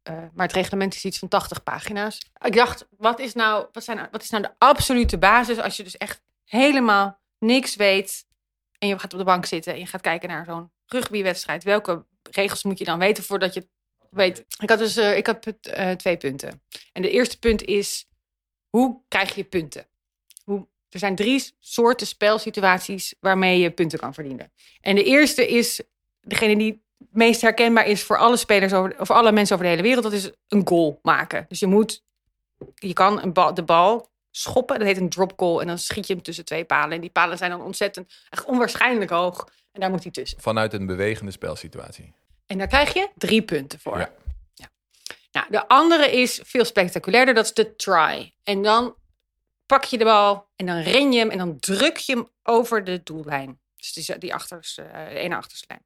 [0.03, 2.31] eh, maar het reglement is iets van 80 pagina's.
[2.40, 5.83] Ik dacht, wat is, nou, wat, zijn, wat is nou de absolute basis als je
[5.83, 8.27] dus echt helemaal niks weet
[8.79, 11.64] en je gaat op de bank zitten en je gaat kijken naar zo'n rugbywedstrijd.
[11.64, 13.68] Welke regels moet je dan weten voordat je
[14.14, 14.44] weet?
[14.59, 16.62] Ik had dus eh, ik had, eh, twee punten.
[16.92, 18.09] En de eerste punt is,
[18.68, 19.87] hoe krijg je punten?
[20.44, 24.53] Hoe, er zijn drie soorten spelsituaties waarmee je punten kan verdienen.
[24.81, 25.83] En de eerste is
[26.20, 29.87] degene die meest herkenbaar is voor alle spelers over, of alle mensen over de hele
[29.88, 30.05] wereld.
[30.05, 31.44] Dat is een goal maken.
[31.48, 32.03] Dus je moet,
[32.74, 34.79] je kan een bal, de bal schoppen.
[34.79, 35.61] Dat heet een drop goal.
[35.61, 36.94] En dan schiet je hem tussen twee palen.
[36.94, 39.48] En die palen zijn dan ontzettend, echt onwaarschijnlijk hoog.
[39.72, 40.40] En daar moet hij tussen.
[40.40, 42.14] Vanuit een bewegende spelsituatie.
[42.46, 43.98] En daar krijg je drie punten voor.
[43.98, 44.11] Ja.
[44.54, 44.70] Ja.
[45.33, 47.35] Nou, de andere is veel spectaculairder.
[47.35, 48.35] Dat is de try.
[48.42, 48.94] En dan
[49.66, 52.85] pak je de bal en dan ren je hem en dan druk je hem over
[52.85, 53.61] de doellijn.
[53.76, 55.83] Dus die, die achterste, eh, de ene achterste lijn.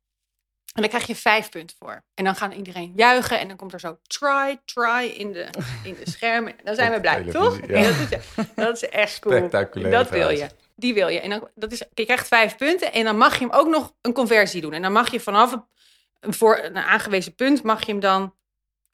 [0.75, 2.05] En daar krijg je vijf punten voor.
[2.14, 5.49] En dan gaan iedereen juichen en dan komt er zo try, try in de,
[5.85, 6.55] in de schermen.
[6.64, 7.59] Dan zijn we blij, toch?
[7.66, 7.83] ja.
[7.83, 9.37] Dat, is, dat is echt cool.
[9.37, 10.49] Spectaculair Dat wil je.
[10.75, 11.21] Die wil je.
[11.21, 13.94] En dan, dat is, je krijgt vijf punten en dan mag je hem ook nog
[14.01, 14.73] een conversie doen.
[14.73, 15.57] En dan mag je vanaf
[16.21, 18.35] voor een aangewezen punt, mag je hem dan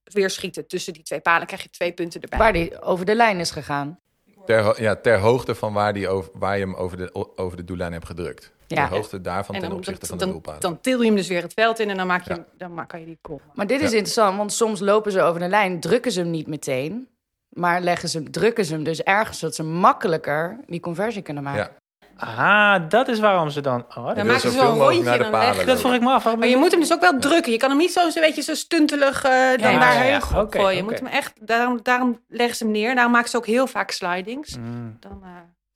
[0.02, 0.66] weer schieten.
[0.66, 2.38] Tussen die twee palen krijg je twee punten erbij.
[2.38, 3.98] Waar die over de lijn is gegaan.
[4.46, 7.64] Ter, ja, ter hoogte van waar, die over, waar je hem over de, over de
[7.64, 8.52] doellijn hebt gedrukt.
[8.66, 8.86] Ja.
[8.88, 10.60] Ter hoogte daarvan en ten opzichte van de dan, doelpalen.
[10.60, 12.46] dan til je hem dus weer het veld in en dan, maak je Ja.
[12.58, 13.40] hem, dan kan je die goal.
[13.54, 13.96] Maar dit is Ja.
[13.96, 17.08] interessant, want soms lopen ze over de lijn, drukken ze hem niet meteen.
[17.48, 21.60] Maar leggen ze, drukken ze hem dus ergens, zodat ze makkelijker die conversie kunnen maken.
[21.60, 21.76] Ja.
[22.16, 23.80] Ah, dat is waarom ze dan...
[23.88, 26.22] Oh, Dan maken ze een rondje naar de palen dat vroeg ik me af.
[26.22, 27.52] waarom- Maar je moet hem dus ook wel drukken.
[27.52, 30.10] Je kan hem niet zo, een beetje zo stuntelig eh, dan Ja, daar ja, ja.
[30.10, 30.76] heen go- Oké, gooien.
[30.76, 32.94] Je moet hem echt, daarom, daarom leggen ze hem neer.
[32.94, 34.56] Daarom maken ze ook heel vaak slidings.
[34.56, 34.96] Mm.
[35.00, 35.28] Dan, eh,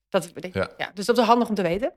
[0.09, 0.69] dat, Ja.
[0.77, 0.91] ja.
[0.95, 1.93] dus dat is handig om te weten.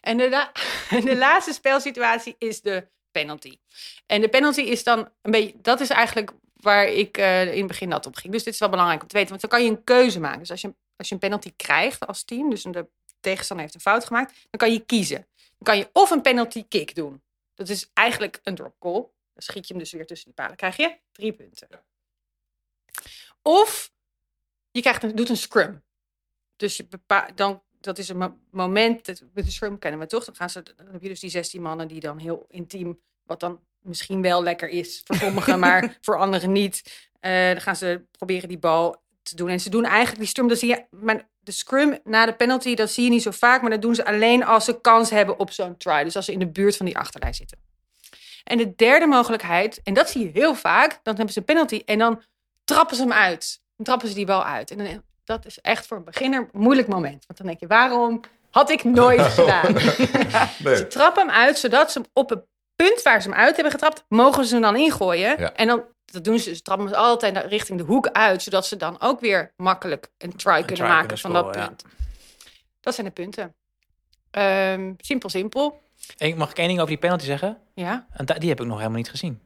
[0.00, 0.52] En de, la-
[1.10, 3.58] de laatste spelsituatie is de penalty.
[4.06, 7.66] En de penalty is dan een beetje, dat is eigenlijk waar ik eh, in het
[7.66, 8.32] begin dat op ging.
[8.32, 10.38] Dus dit is wel belangrijk om te weten, want dan kan je een keuze maken.
[10.38, 12.86] Dus als je, als je een penalty krijgt als team, dus de
[13.20, 15.26] tegenstander heeft een fout gemaakt, dan kan je kiezen.
[15.36, 17.22] Dan kan je of een penalty kick doen.
[17.54, 19.14] Dat is eigenlijk een drop goal.
[19.32, 20.56] Dan schiet je hem dus weer tussen die palen.
[20.56, 21.68] Krijg je drie punten.
[23.42, 23.92] Of
[24.70, 25.82] je krijgt een, doet een scrum.
[26.56, 26.88] Dus je
[27.34, 30.24] dan, dat is een mo- moment, dat- met de scrum kennen we toch?
[30.24, 33.40] Dan, gaan ze, dan heb je dus die 16 mannen die dan heel intiem, wat
[33.40, 37.08] dan misschien wel lekker is voor sommigen, maar voor anderen niet.
[37.20, 39.48] Eh, dan gaan ze proberen die bal te doen.
[39.48, 42.74] En ze doen eigenlijk die scrum, dat zie je, maar de scrum na de penalty,
[42.74, 45.38] dat zie je niet zo vaak, maar dat doen ze alleen als ze kans hebben
[45.38, 46.04] op zo'n try.
[46.04, 47.58] Dus als ze in de buurt van die achterlijn zitten.
[48.44, 51.82] En de derde mogelijkheid, en dat zie je heel vaak, dan hebben ze een penalty
[51.84, 52.22] en dan
[52.64, 53.60] trappen ze hem uit.
[53.76, 54.70] Dan trappen ze die bal uit.
[54.70, 57.24] En dan, dat is echt voor een beginner een moeilijk moment.
[57.26, 59.72] Want dan denk je, waarom had ik nooit gedaan?
[60.58, 60.76] Nee.
[60.76, 62.44] Ze trappen hem uit, zodat ze hem op het
[62.76, 65.38] punt waar ze hem uit hebben getrapt, mogen ze hem dan ingooien.
[65.38, 65.52] Ja.
[65.52, 68.66] En dan, dat doen ze, ze trappen hem altijd naar- richting de hoek uit, zodat
[68.66, 71.66] ze dan ook weer makkelijk een try kunnen try maken kunnen van dat ja.
[71.66, 71.84] punt.
[72.80, 73.54] Dat zijn de punten.
[74.30, 75.80] Ehm, simpel, simpel.
[76.16, 77.58] En mag ik één ding over die penalty zeggen?
[77.74, 78.06] Ja.
[78.12, 79.40] En da- die heb ik nog helemaal niet gezien.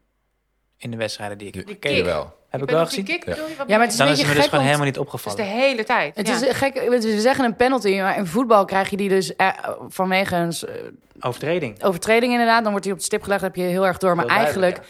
[0.77, 1.83] In de wedstrijden die ik Die heb kick.
[1.83, 2.07] gekeken.
[2.07, 2.40] Jawel.
[2.48, 3.05] Heb ik Die wel gezien?
[3.05, 3.35] kick, Ja.
[3.35, 3.40] je?
[3.68, 5.44] Maar het is Dan een is me dus gewoon want helemaal niet dat is opgevallen.
[5.44, 6.16] de hele tijd.
[6.16, 6.35] het ja.
[6.46, 9.48] is gek, we zeggen een penalty, maar in voetbal krijg je die dus eh,
[9.88, 10.53] vanwege een
[11.20, 11.83] Overtreding.
[11.83, 12.61] overtreding inderdaad.
[12.62, 14.14] Dan wordt hij op de stip gelegd, heb je heel erg door.
[14.16, 14.81] Maar eigenlijk,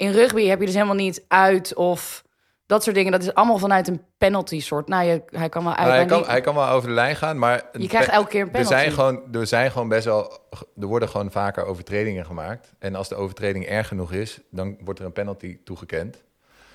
[0.00, 2.24] in rugby heb je dus helemaal niet uit of
[2.66, 3.12] dat soort dingen.
[3.12, 4.88] Dat is allemaal vanuit een penalty soort.
[4.88, 5.86] Nou, je, hij kan wel uit.
[5.86, 7.62] Nou, hij, kan, niet- hij kan wel over de lijn gaan, maar...
[7.72, 8.74] je krijgt elke keer een Er penalty.
[8.74, 10.38] zijn, gewoon, er zijn gewoon best wel...
[10.80, 12.72] Er worden gewoon vaker overtredingen gemaakt.
[12.78, 16.22] En als de overtreding erg genoeg is, dan wordt er een penalty toegekend.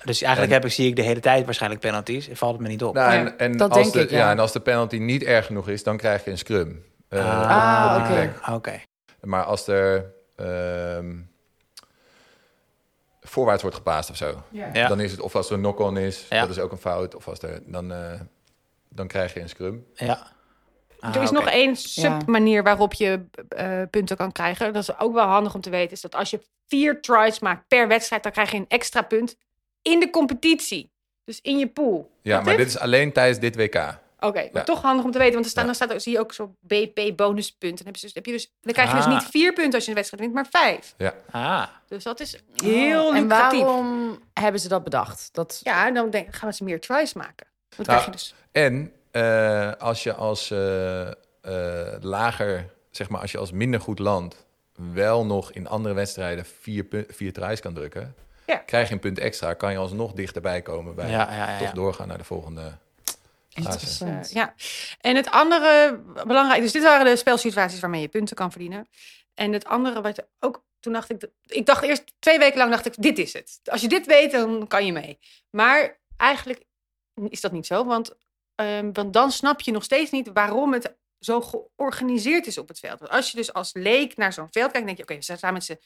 [0.04, 2.28] Dus eigenlijk En- heb ik, zie ik de hele tijd waarschijnlijk penalties.
[2.32, 2.94] Valt het me niet op.
[2.94, 4.30] Nou, en, en dat als denk de, ik, ja.
[4.30, 6.84] En als de penalty niet erg genoeg is, dan krijg je een scrum.
[7.08, 8.12] Eh, Ah, oké.
[8.12, 8.30] plek.
[8.56, 8.80] Oké.
[9.20, 11.14] Maar als er ehm,
[13.36, 14.88] voorwaarts wordt gepaast of zo, Ja.
[14.88, 15.20] dan is het...
[15.20, 16.40] Of als er een knock-on is, Ja.
[16.40, 17.14] dat is ook een fout.
[17.14, 17.62] Of als er...
[17.66, 18.20] Dan, eh,
[18.88, 19.86] dan krijg je een scrum.
[19.94, 20.26] Ja.
[21.00, 21.38] Ah, er is oké.
[21.38, 24.72] nog één submanier waarop je eh, punten kan krijgen.
[24.72, 25.92] Dat is ook wel handig om te weten.
[25.92, 29.36] Is dat als je vier tries maakt per wedstrijd, dan krijg je een extra punt
[29.82, 30.90] in de competitie.
[31.24, 32.10] Dus in je pool.
[32.22, 33.98] Ja, Wat maar dit is alleen tijdens dit WK.
[34.18, 34.62] Oké, maar Ja.
[34.62, 35.32] toch handig om te weten.
[35.34, 35.68] Want er staan, Ja.
[35.68, 37.84] dan staat, ook- zie je ook zo BP bonuspunten.
[37.84, 39.12] Dan, heb je dus, heb je dus, dan krijg je dus Ah.
[39.12, 40.94] niet vier punten als je een wedstrijd wint, maar vijf.
[40.96, 41.14] Ja.
[41.30, 41.66] Ah.
[41.88, 43.60] Dus dat is heel en lucratief.
[43.60, 45.28] waarom hebben ze dat bedacht?
[45.32, 47.46] Dat, Ja, dan denk, gaan we ze meer tries maken.
[47.68, 48.34] Dan Nou, krijg je dus...
[48.52, 51.12] En eh, als je als eh, eh,
[52.00, 54.46] lager, zeg maar, als je als minder goed land
[54.92, 58.14] wel nog in andere wedstrijden vier, vier tries kan drukken,
[58.46, 58.56] Ja.
[58.56, 61.66] krijg je een punt extra, kan je alsnog dichterbij komen bij Ja, ja, ja, toch
[61.68, 61.72] ja.
[61.74, 62.72] doorgaan naar de volgende
[63.56, 64.32] Interessant.
[64.32, 64.54] Ja.
[65.00, 68.88] En het andere belangrijk, dus dit waren de spelsituaties waarmee je punten kan verdienen.
[69.34, 72.86] En het andere wat ook, toen dacht ik, ik dacht eerst twee weken lang dacht
[72.86, 73.60] ik, dit is het.
[73.64, 75.18] Als je dit weet, dan kan je mee.
[75.50, 76.64] Maar eigenlijk
[77.28, 78.14] is dat niet zo, want,
[78.54, 82.98] ehm, dan snap je nog steeds niet waarom het zo georganiseerd is op het veld.
[82.98, 85.52] Want als je dus als leek naar zo'n veld kijkt, denk je, oké, we staan
[85.52, 85.80] met z'n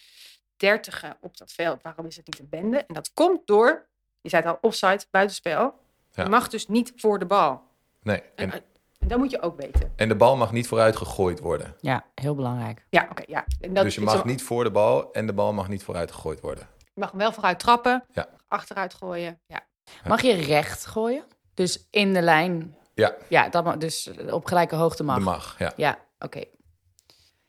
[0.56, 1.82] dertigen op dat veld.
[1.82, 2.78] Waarom is het niet een bende?
[2.78, 3.88] En dat komt door,
[4.20, 5.78] je zei het al, offside, buitenspel.
[6.20, 6.26] Ja.
[6.26, 7.62] Je mag dus niet voor de bal.
[8.02, 8.62] Nee, En, en,
[8.98, 9.92] en dat moet je ook weten.
[9.96, 11.74] en de bal mag niet vooruit gegooid worden.
[11.80, 12.86] Ja, heel belangrijk.
[12.90, 13.44] Ja, oké, ja.
[13.60, 15.82] En dat dus je mag zo- niet voor de bal en de bal mag niet
[15.84, 16.66] vooruit gegooid worden.
[16.94, 18.26] je mag hem wel vooruit trappen, Ja.
[18.48, 19.40] achteruit gooien.
[19.46, 19.60] Ja.
[20.06, 21.24] Mag je recht gooien?
[21.54, 22.74] Dus in de lijn.
[22.94, 25.16] Ja, Ja, dat mag, dus op gelijke hoogte mag.
[25.16, 25.54] de mag.
[25.58, 25.72] Ja.
[25.76, 26.42] Ja, oké.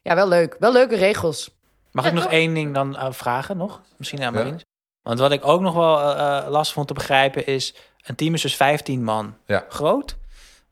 [0.01, 0.55] Ja, wel leuk.
[0.59, 1.59] Wel leuke regels.
[1.91, 2.33] Mag Ja, ik nog toch?
[2.33, 3.81] één ding dan eh, vragen nog?
[3.97, 4.39] Misschien aan Ja.
[4.39, 4.61] Marien.
[5.01, 7.75] Want wat ik ook nog wel eh, eh, lastig vond te begrijpen is...
[8.03, 9.65] een team is dus 15 man Ja.
[9.69, 10.17] groot.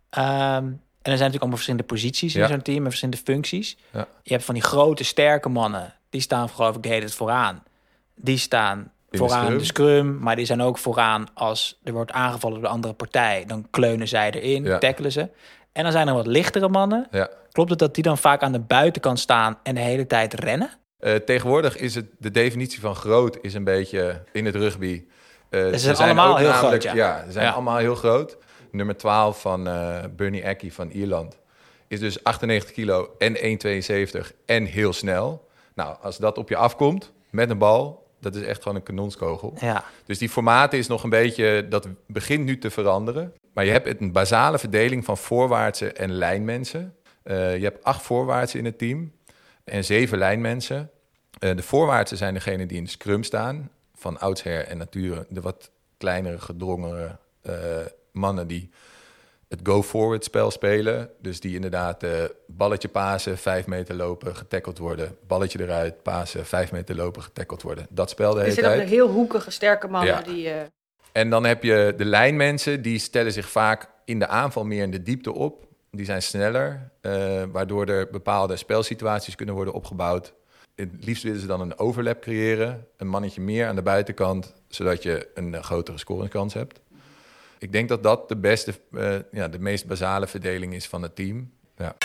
[0.10, 0.26] Ehm,
[1.02, 2.48] en er zijn natuurlijk allemaal verschillende posities in Ja.
[2.48, 2.78] zo'n team...
[2.78, 3.78] en verschillende functies.
[3.94, 4.08] Ja.
[4.24, 5.94] Je hebt van die grote, sterke mannen...
[6.10, 7.63] die staan geloof ik de hele tijd vooraan.
[8.15, 9.58] die staan de vooraan scrum.
[9.58, 13.44] de scrum, maar die zijn ook vooraan als er wordt aangevallen door de andere partij.
[13.48, 14.78] Dan kleunen zij erin, Ja.
[14.78, 15.30] tackelen ze.
[15.72, 17.08] En dan zijn er wat lichtere mannen.
[17.12, 17.30] Ja.
[17.52, 20.70] Klopt het dat die dan vaak aan de buitenkant staan en de hele tijd rennen?
[21.00, 25.04] Eh, tegenwoordig is het de definitie van groot is een beetje in het rugby.
[25.50, 27.06] Eh, zijn ze allemaal ook heel namelijk- groot, ja.
[27.18, 27.52] Ja, ze zijn Ja.
[27.52, 28.38] allemaal heel groot.
[28.72, 31.38] Nummer 12 van eh, Bernie Eckey van Ierland
[31.88, 35.48] is dus 98 kilo en 1,72 en heel snel.
[35.76, 39.54] Nou, als dat op je afkomt met een bal, dat is echt gewoon een kanonskogel.
[39.60, 39.84] Ja.
[40.06, 43.34] Dus die formaten is nog een beetje, dat begint nu te veranderen.
[43.54, 46.96] Maar je hebt een basale verdeling van voorwaartse en lijnmensen.
[47.24, 49.12] Eh, je hebt acht voorwaartse in het team
[49.64, 50.90] en zeven lijnmensen.
[51.40, 53.70] De voorwaartse zijn degenen die in de scrum staan.
[54.00, 57.54] Van oudsher en nature de wat kleinere, gedrongere eh,
[58.12, 58.70] mannen die
[59.48, 61.10] het go-forward spel spelen.
[61.22, 62.12] Dus die inderdaad eh,
[62.48, 65.18] balletje pasen, vijf meter lopen, getackeld worden.
[65.28, 67.88] Balletje eruit, pasen, vijf meter lopen, getackeld worden.
[67.90, 68.90] Dat spel de Er hele zitten ook tijd.
[68.90, 70.22] de heel hoekige, sterke mannen Ja.
[70.22, 70.50] die...
[70.50, 70.62] eh,
[71.12, 74.92] En dan heb je de lijnmensen, die stellen zich vaak in de aanval meer in
[74.92, 75.68] de diepte op.
[75.92, 76.92] Die zijn sneller,
[77.52, 80.34] waardoor er bepaalde spelsituaties kunnen worden opgebouwd.
[80.80, 85.04] Het liefst willen ze dan een overlap creëren, een mannetje meer aan de buitenkant, zodat
[85.04, 86.80] je een eh, grotere scoringskans hebt.
[87.58, 91.15] Ik denk dat dat de beste, eh, ja, de meest basale verdeling is van het
[91.15, 91.52] team.
[91.78, 91.96] Ja.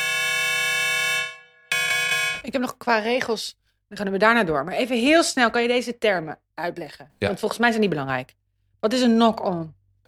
[2.42, 3.56] Ik heb nog qua regels,
[3.88, 4.64] dan gaan we daarna door.
[4.64, 7.10] Maar even heel snel, kan je deze termen uitleggen?
[7.18, 7.26] Ja.
[7.26, 8.34] Want volgens mij zijn die belangrijk.
[8.80, 9.56] Wat is een knock-on?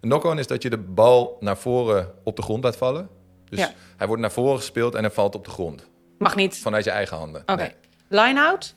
[0.01, 3.09] Een knock-on is dat je de bal naar voren op de grond laat vallen.
[3.49, 3.71] Dus Ja.
[3.97, 5.87] hij wordt naar voren gespeeld en hij valt op de grond.
[6.19, 6.59] Mag niet.
[6.59, 7.41] Vanuit je eigen handen.
[7.43, 7.55] Oké.
[7.55, 7.73] Nee.
[8.09, 8.75] Line-out?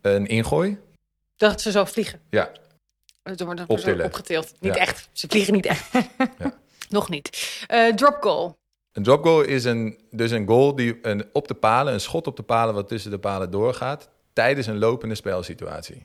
[0.00, 0.78] Een ingooi.
[1.36, 2.20] Dat ze zo vliegen.
[2.30, 2.50] Ja,
[3.36, 4.04] Ze worden Optillen.
[4.06, 4.52] opgetild.
[4.60, 4.80] Niet Ja.
[4.80, 5.08] echt.
[5.12, 5.90] Ze vliegen niet echt.
[6.38, 6.52] Ja.
[6.88, 7.62] Nog niet.
[7.66, 8.56] Eh, drop goal.
[8.92, 12.26] Een drop goal is een, dus een goal die een, op de palen, een schot
[12.26, 15.96] op de palen wat tussen de palen doorgaat tijdens een lopende spelsituatie.
[15.96, 16.04] En,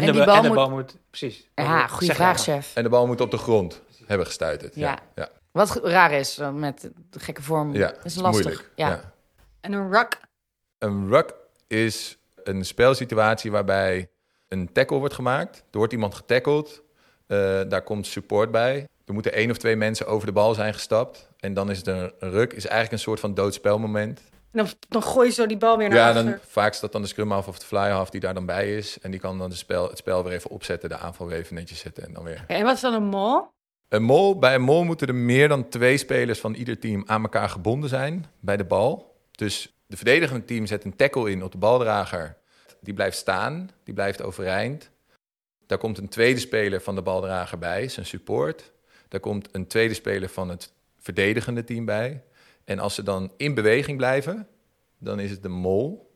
[0.00, 0.96] En de, die en bal de moet- bal moet...
[1.10, 1.48] Precies.
[1.54, 2.56] Ja, goede vraag, maar.
[2.56, 2.74] chef.
[2.74, 4.74] En de bal moet op de grond hebben gestuiterd.
[4.74, 4.98] Ja, Ja.
[5.14, 5.28] ja.
[5.50, 7.74] Wat raar is eh, met de gekke vorm.
[7.74, 7.86] ja.
[7.88, 8.44] dat is lastig.
[8.44, 8.70] moeilijk.
[8.76, 8.88] Ja.
[8.88, 9.12] Ja.
[9.60, 10.20] En een ruck.
[10.78, 11.34] Een ruck
[11.70, 14.10] is een spelsituatie waarbij
[14.48, 15.56] een tackle wordt gemaakt.
[15.56, 16.82] Er wordt iemand getackled,
[17.26, 18.88] eh, daar komt support bij.
[19.04, 21.28] Er moeten één of twee mensen over de bal zijn gestapt.
[21.38, 24.20] En dan is het een, ruck, is eigenlijk een soort van doodspelmoment.
[24.30, 26.92] En dan, dan gooi je zo die bal weer naar Ja, dan, vaak is dat
[26.92, 28.98] dan de scrum half of de fly half die daar dan bij is.
[29.00, 31.54] En die kan dan de spel, het spel weer even opzetten, de aanval weer even
[31.54, 32.44] netjes zetten en dan weer.
[32.46, 33.48] En wat is dan een mol?
[33.88, 37.22] Een mol, bij een mol moeten er meer dan twee spelers van ieder team aan
[37.22, 39.16] elkaar gebonden zijn bij de bal.
[39.30, 42.36] Dus de verdedigende team zet een tackle in op de baldrager.
[42.80, 44.90] Die blijft staan, die blijft overeind.
[45.66, 48.72] Daar komt een tweede speler van de baldrager bij, zijn support.
[49.08, 52.22] Daar komt een tweede speler van het verdedigende team bij.
[52.64, 54.48] En als ze dan in beweging blijven,
[54.98, 56.14] dan is het de mol.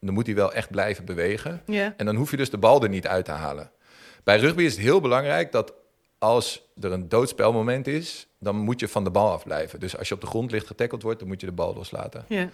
[0.00, 1.62] Dan moet hij wel echt blijven bewegen.
[1.96, 3.70] En dan hoef je dus de bal er niet uit te halen.
[4.24, 5.72] Bij rugby is het heel belangrijk dat
[6.18, 9.80] als er een doodspelmoment is, dan moet je van de bal afblijven.
[9.80, 12.24] Dus als je op de grond ligt getackled wordt, dan moet je de bal loslaten.
[12.28, 12.50] ja.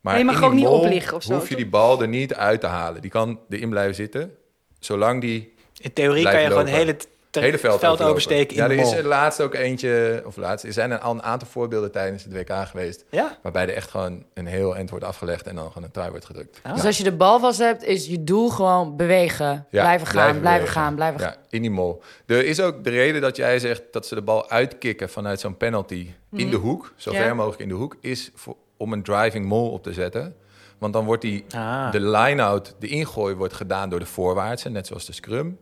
[0.00, 2.08] Maar Maar je mag ook niet mol opliggen of zo, hoef je die bal er
[2.08, 3.00] niet uit te halen.
[3.00, 4.34] Die kan erin blijven zitten,
[4.78, 6.72] zolang die In theorie kan je gewoon lopen.
[6.78, 8.06] hele, het hele veld, overlopen.
[8.06, 11.12] oversteken in ja, de er is er laatst ook eentje, of laatst, er zijn al
[11.12, 13.38] een aantal voorbeelden tijdens het WK geweest, Ja?
[13.42, 16.24] waarbij er echt gewoon een heel eind wordt afgelegd en dan gewoon een trui wordt
[16.24, 16.60] gedrukt.
[16.62, 16.74] Ah.
[16.74, 19.66] Dus als je de bal vast hebt, is je doel gewoon bewegen.
[19.70, 21.30] Ja, blijven gaan, blijven, gaan, blijven gaan.
[21.40, 22.02] Ja, in die mol.
[22.26, 25.56] Er is ook de reden dat jij zegt dat ze de bal uitkicken vanuit zo'n
[25.56, 27.22] penalty in de hoek, zo Ja.
[27.22, 30.36] ver mogelijk in de hoek, is voor, om een driving mol op te zetten.
[30.78, 31.92] Want dan wordt die, Ah.
[31.92, 35.58] de line-out, de ingooi wordt gedaan door de voorwaartse, net zoals de scrum.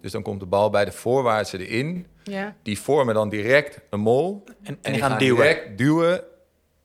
[0.00, 2.06] Dus dan komt de bal bij de voorwaartse erin.
[2.22, 2.54] Ja.
[2.62, 4.44] Die vormen dan direct een mol.
[4.62, 5.36] En, en die gaan duwen.
[5.36, 6.22] direct duwen,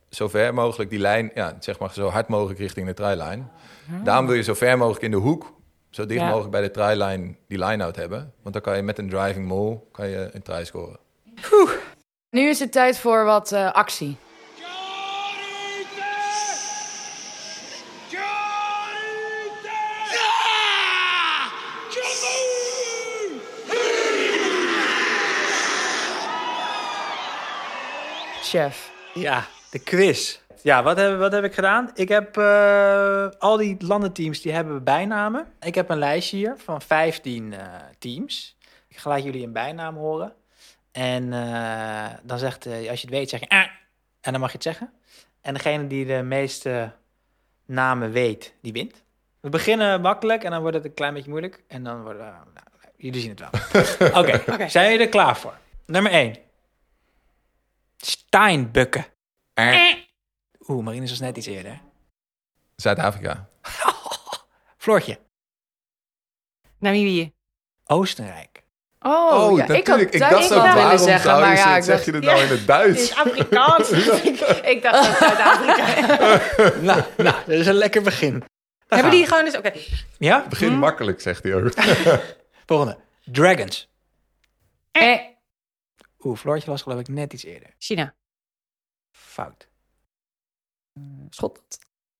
[0.10, 3.44] zo ver mogelijk die lijn, ja, zeg maar zo hard mogelijk richting de try-line.
[4.04, 5.54] Daarom wil je zo ver mogelijk in de hoek,
[5.90, 6.28] zo dicht Ja.
[6.28, 8.34] mogelijk bij de try-line, die line-out hebben.
[8.42, 11.00] Want dan kan je met een driving mol kan je een try scoren.
[12.30, 14.18] Nu is het tijd voor wat eh, actie.
[28.50, 28.92] Chef.
[29.14, 30.40] Ja, de quiz.
[30.62, 31.92] Ja, wat heb, wat heb ik gedaan?
[31.94, 35.48] Ik heb eh, al die landenteams, die hebben bijnamen.
[35.60, 37.66] Ik heb een lijstje hier van 15 eh,
[38.00, 38.58] teams.
[38.88, 40.34] Ik ga laat jullie een bijnaam horen.
[40.92, 43.50] En eh, dan zegt, als je het weet, zeg je...
[43.50, 43.68] "Ah."
[44.22, 44.92] en dan mag je het zeggen.
[45.42, 46.92] En degene die de meeste
[47.66, 49.04] namen weet, die wint.
[49.40, 51.64] We beginnen makkelijk en dan wordt het een klein beetje moeilijk.
[51.68, 52.28] En dan wordt het...
[52.30, 53.52] nou, jullie zien het wel.
[54.22, 55.58] Oké, zijn jullie er klaar voor?
[55.86, 56.49] Nummer 1.
[58.06, 59.06] Steinbukken.
[60.68, 61.82] Oeh, Marines was net iets eerder.
[62.76, 63.50] Zuid-Afrika,
[64.78, 65.20] Floortje.
[66.80, 67.34] Namibië.
[67.86, 68.64] Oostenrijk.
[69.02, 69.68] Oh, ja.
[69.68, 70.00] ik had.
[70.00, 72.06] Ik, dacht willen waarom zeggen, zou maar ja, ik zeg dacht...
[72.06, 73.16] je het nou in het Duits?
[73.16, 73.90] Afrikaans.
[74.74, 76.02] ik dacht dat Zuid-Afrika.
[76.82, 78.32] nou, nou, dat is een lekker begin.
[78.40, 78.48] Daar
[78.88, 79.58] Hebben gaan die gewoon eens...
[79.58, 79.72] Oké.
[80.18, 80.46] Ja?
[80.50, 81.74] Begin makkelijk, zegt hij ook.
[82.66, 82.98] Volgende.
[83.24, 83.90] Dragons.
[84.92, 85.20] Eh,
[86.24, 87.74] Oeh, Floortje was geloof ik net iets eerder.
[87.78, 88.14] China.
[89.12, 89.68] Fout.
[91.30, 91.80] Schotland.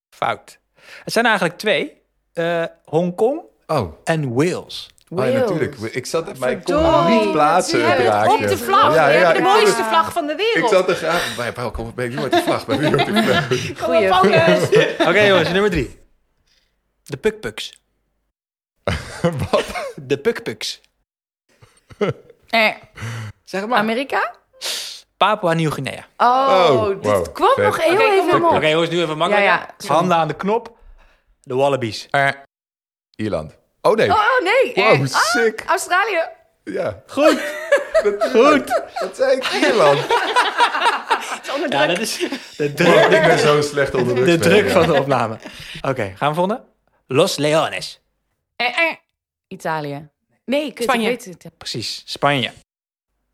[0.10, 0.60] Fout.
[1.04, 2.02] Het zijn eigenlijk twee.
[2.34, 4.90] Eh Hongkong Oh, en Wales.
[5.10, 5.76] oh ja, natuurlijk.
[5.76, 7.80] Ik zat maar ik kon hem niet plaatsen.
[7.82, 8.32] Raakje.
[8.34, 8.94] op de vlag.
[8.96, 10.72] Ja, ja, de ik- mooiste vlag van de Ik wereld.
[10.72, 11.54] zat er graag bij.
[11.54, 12.66] Welkom, bij wie wordt die vlag?
[12.66, 13.48] Bij wie wordt die vlag?
[13.86, 14.68] Goeie, Focus.
[14.68, 15.00] goeie.
[15.10, 16.00] Oké jongens, nummer drie.
[17.04, 17.82] De Pukpuks.
[19.52, 19.94] Wat?
[19.96, 20.82] De Pukpuks.
[22.50, 22.76] Eh,
[23.50, 23.78] Zeg maar.
[23.78, 24.36] Amerika?
[25.18, 26.06] Papua Nieuw-Guinea.
[26.18, 27.34] Oh, Oh, dit wow.
[27.34, 27.66] kwam Vet.
[27.66, 28.52] nog heel Oké, even op.
[28.54, 29.46] Oké jongens, nu even makkelijk.
[29.48, 29.96] Ja, ja, sorry.
[29.96, 30.78] Handen aan de knop.
[31.42, 32.08] De Wallabies.
[33.16, 33.58] Ierland.
[33.82, 34.10] Oh nee.
[34.10, 34.72] Oh, nee.
[34.76, 35.64] Wow, Eh, sick.
[35.68, 36.22] Australië.
[36.64, 37.04] Ja.
[37.08, 37.42] Goed.
[38.34, 38.84] Goed.
[39.00, 39.46] Wat zei ik?
[39.52, 40.00] Ierland.
[41.70, 44.26] Ja, dat is de Wow, druk, ik ben zo slecht onder druk.
[44.26, 44.72] de druk ja.
[44.72, 45.38] van de opname.
[45.82, 46.64] Oké, gaan we volgende?
[47.08, 48.02] Los Leones.
[48.56, 48.96] Eh, eh.
[49.48, 50.10] Italië.
[50.46, 51.12] Nee, Spanje.
[51.12, 51.58] ik weet het.
[51.58, 52.52] Precies, Spanje.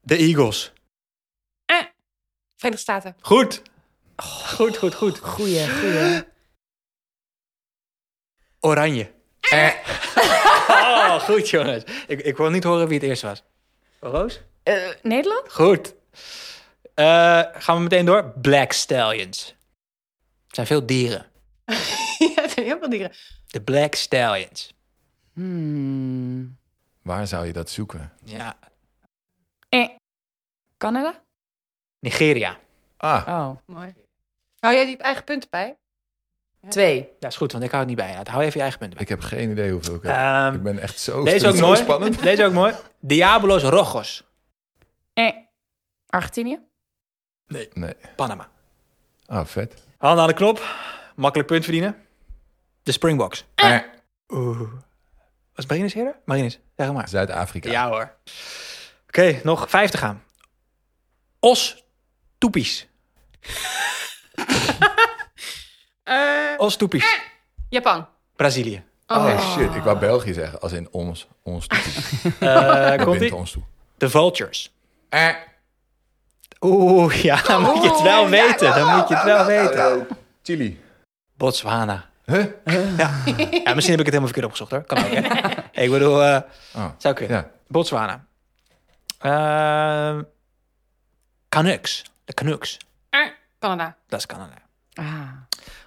[0.05, 0.73] De Eagles.
[2.55, 3.15] Verenigde Staten.
[3.21, 3.61] Goed.
[4.55, 5.19] Goed, goed, goed.
[5.19, 6.23] Goeie, goeie.
[8.59, 9.11] Oranje.
[10.67, 11.83] Oh, goed jongens.
[12.07, 13.43] Ik, ik wil niet horen wie het eerst was.
[13.99, 14.41] Roos?
[14.63, 15.51] Eh, Nederland?
[15.53, 15.93] Goed.
[16.93, 18.33] Eh, gaan we meteen door.
[18.41, 19.55] Black Stallions.
[20.45, 21.25] Het zijn veel dieren.
[22.35, 23.11] ja, het zijn heel veel dieren.
[23.47, 24.73] De Black Stallions.
[25.33, 26.57] Hmm.
[27.01, 28.13] Waar zou je dat zoeken?
[28.23, 28.57] Ja.
[29.69, 29.89] Eh.
[30.77, 31.23] Canada?
[31.99, 32.57] Nigeria.
[32.97, 33.57] Ah, Oh.
[33.65, 33.93] Mooi.
[34.59, 35.77] Hou jij die eigen punten bij?
[36.69, 37.09] Twee.
[37.19, 38.11] Ja, is goed, want ik hou het niet bij.
[38.11, 39.03] Ja, hou even je eigen punten bij.
[39.07, 40.11] ik heb geen idee hoeveel ik heb.
[40.15, 41.77] Ehm, ik ben echt zo, deze ook zo mooi.
[41.77, 42.21] spannend.
[42.21, 42.73] Deze ook mooi.
[42.99, 44.23] Diabolos Rojos.
[45.13, 45.35] Eh.
[46.07, 46.59] Argentinië?
[47.47, 47.69] Nee.
[48.15, 48.49] Panama.
[49.25, 49.83] Ah, vet.
[49.97, 50.75] Handen aan de knop.
[51.15, 51.95] Makkelijk punt verdienen.
[52.83, 53.45] De Springboks.
[53.55, 53.79] Eh,
[54.29, 54.71] Oeh.
[55.55, 56.15] Was Marines eerder?
[56.25, 57.09] Marines, zeg maar.
[57.09, 57.71] Zuid-Afrika.
[57.71, 58.15] Ja hoor.
[59.15, 60.23] Oké, nog vijf te gaan.
[61.39, 61.83] Os
[62.37, 62.87] Toepies.
[66.03, 67.19] Eh, Os Toepies.
[67.69, 68.07] Japan.
[68.35, 68.83] Brazilië.
[69.07, 69.75] Oh, shit.
[69.75, 70.59] Ik wou België zeggen.
[70.61, 71.27] Als in ons.
[71.43, 71.79] Ons toe.
[72.39, 73.35] Eh Dat komt ie?
[73.35, 73.63] ons toe.
[73.97, 74.73] De Vultures.
[75.09, 75.29] Eh.
[76.61, 78.75] Oeh, ja, dan moet je het wel weten.
[78.75, 80.07] Dan moet je het wel weten.
[80.43, 80.81] Chili.
[81.37, 82.09] Botswana.
[82.25, 82.45] Huh?
[82.97, 83.11] Ja.
[83.63, 84.83] ja, misschien heb ik het helemaal verkeerd opgezocht hoor.
[84.83, 85.81] Kan ook, hè?
[85.83, 86.41] Ik bedoel, eh,
[86.75, 86.85] Oh.
[86.97, 87.37] zou kunnen.
[87.37, 87.49] Ja.
[87.67, 88.25] Botswana.
[89.25, 90.21] Ehm
[91.49, 92.03] Canucks.
[92.25, 92.77] De Canucks.
[93.09, 93.19] Eh,
[93.59, 93.95] Canada.
[94.07, 94.53] Dat is Canada.
[94.93, 95.31] Ah.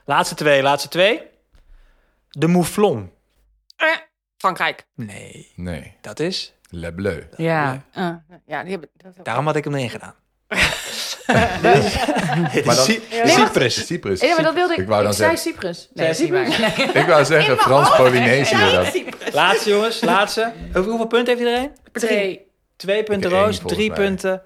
[0.05, 1.22] Laatste twee, laatste twee.
[2.31, 3.12] De Mouflon.
[3.77, 3.87] Eh,
[4.37, 4.87] Frankrijk.
[4.94, 5.96] Nee, Nee.
[6.01, 6.53] dat is...
[6.70, 7.22] Le Bleu.
[7.37, 7.83] Ja.
[7.92, 8.11] Eh,
[8.46, 8.88] ja, die hebben...
[8.96, 10.14] Dat Daarom had ik hem erin gedaan.
[12.64, 12.85] Maar dan-
[13.27, 13.87] Cyprus.
[13.87, 14.20] Cyprus.
[14.20, 14.79] Ja, maar dat wilde ik.
[14.81, 15.88] Ik wou dan zei zeggen- Cyprus.
[15.94, 16.77] Nee, dat is niet Cyprus?
[16.87, 16.96] waar.
[16.96, 18.57] Ik wou zeggen Frans-Polynesië.
[18.70, 19.35] dat.
[19.35, 20.53] Laatste jongens, laatste.
[20.62, 21.72] Hoeveel, hoeveel punten heeft iedereen?
[21.92, 22.46] Twee.
[22.78, 23.98] Twee punten Ik één, Roos, drie mij.
[23.98, 24.42] punten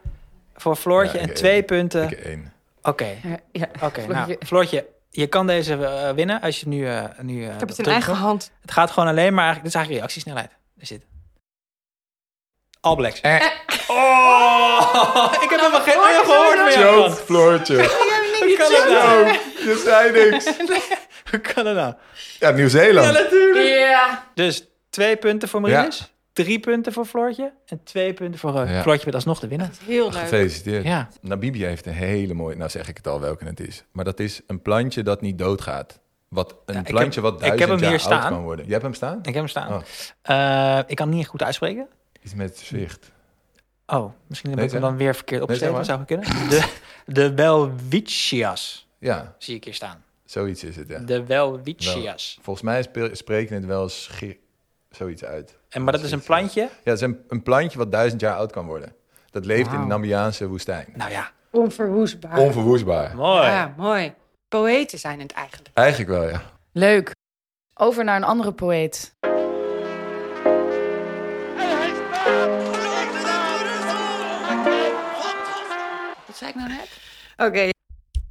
[0.55, 1.37] voor Floortje Ja, ik en één.
[1.37, 2.03] twee punten.
[2.11, 2.53] Ik één.
[2.83, 3.69] Oké, Ja, ja.
[3.83, 4.07] oké.
[4.07, 4.87] nou, Floortje.
[5.11, 6.87] Je kan deze eh, winnen als je nu...
[6.87, 7.89] eh nu eh, Ik heb het in terugkomt.
[7.89, 8.51] eigen hand.
[8.61, 9.45] Het gaat gewoon alleen maar...
[9.45, 10.51] Eigenlijk, dit is eigenlijk reactiesnelheid.
[10.79, 11.03] Is dit.
[12.81, 13.21] All Blacks.
[13.21, 13.47] Eh.
[13.89, 17.01] Oh, ik heb helemaal geen oor gehoord jou.
[17.03, 17.17] Joke.
[17.17, 17.75] Floortje.
[17.77, 19.27] Hoe kan het nou?
[19.67, 20.45] Je zei niks.
[21.31, 21.95] Hoe kan het nou?
[22.39, 23.19] Ja, Nieuw-Zeeland.
[23.55, 24.25] Ja.
[24.35, 28.69] Dus twee punten voor Marinus, drie punten voor Floortje en twee punten voor Roos.
[28.69, 28.83] Ja.
[28.83, 29.71] Floortje bent alsnog de winnaar.
[29.85, 30.19] Heel leuk.
[30.21, 30.85] Gefeliciteerd.
[30.85, 31.09] Ja.
[31.21, 32.57] Namibië heeft een hele mooie...
[32.57, 33.85] Nou zeg ik het al welke het is.
[33.93, 36.01] Maar dat is een plantje dat niet doodgaat.
[36.29, 38.33] Wat, een plantje heb- wat ik duizend heb hem jaar hier oud staan.
[38.33, 38.65] kan worden.
[38.65, 39.19] Jij hebt hem staan?
[39.19, 39.73] Ik heb hem staan.
[39.73, 39.81] Oh.
[40.23, 41.89] Eh, ik kan hem niet goed uitspreken.
[42.23, 43.11] Iets met zwicht.
[43.87, 46.07] Oh, misschien heb Nee, ik hem dan weer verkeerd Nee, zeg opgeschreven.
[46.07, 46.07] maar.
[46.07, 46.49] zou ik kunnen.
[46.49, 46.69] De,
[47.13, 50.05] de Welwitschias Ja, zie ik hier staan.
[50.25, 50.99] zoiets is het, ja.
[50.99, 52.39] De Welwitschias.
[52.43, 53.89] Volgens mij spreken het wel
[54.97, 55.57] zoiets uit.
[55.69, 56.61] En maar dat is een plantje.
[56.61, 58.95] Ja, het is een, een plantje wat duizend jaar oud kan worden.
[59.31, 59.87] Dat leeft in de.
[59.87, 60.87] Namibiaanse woestijn.
[60.95, 62.39] Nou ja, Onverwoestbaar.
[62.39, 63.17] Onverwoestbaar.
[63.17, 63.47] mooi.
[63.47, 64.15] Ja, mooi.
[64.49, 65.71] Poëten zijn het eigenlijk.
[65.75, 66.43] Eigenlijk wel, ja.
[66.73, 67.15] Leuk.
[67.75, 69.15] Over naar een andere poëet.
[76.27, 76.89] Wat zei ik nou net?
[77.37, 77.69] Oké.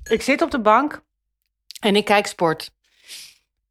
[0.09, 1.01] Ik zit op de bank
[1.80, 2.72] en ik kijk sport.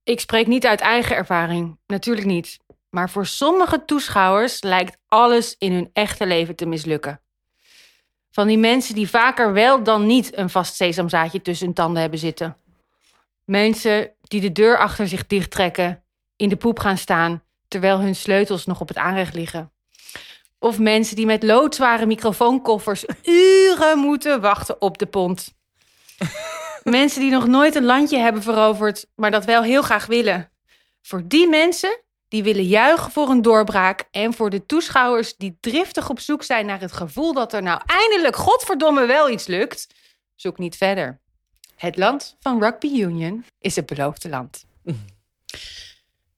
[0.03, 1.79] Ik spreek niet uit eigen ervaring.
[1.87, 2.59] Natuurlijk niet.
[2.91, 7.21] Maar voor sommige toeschouwers lijkt alles in hun echte leven te mislukken.
[8.31, 12.19] Van die mensen die vaker wel dan niet een vast sesamzaadje tussen hun tanden hebben
[12.19, 12.57] zitten.
[13.45, 16.03] Mensen die de deur achter zich dichttrekken,
[16.37, 19.73] in de poep gaan staan, terwijl hun sleutels nog op het aanrecht liggen.
[20.59, 25.55] Of mensen die met loodzware microfoonkoffers uren moeten wachten op de pont.
[26.83, 30.51] mensen die nog nooit een landje hebben veroverd, maar dat wel heel graag willen.
[31.03, 32.01] Voor die mensen
[32.31, 36.67] die willen juichen voor een doorbraak en voor de toeschouwers die driftig op zoek zijn
[36.67, 39.87] naar het gevoel dat er nou eindelijk godverdomme wel iets lukt,
[40.35, 41.19] zoek niet verder.
[41.77, 44.65] Het land van Rugby Union is het beloofde land.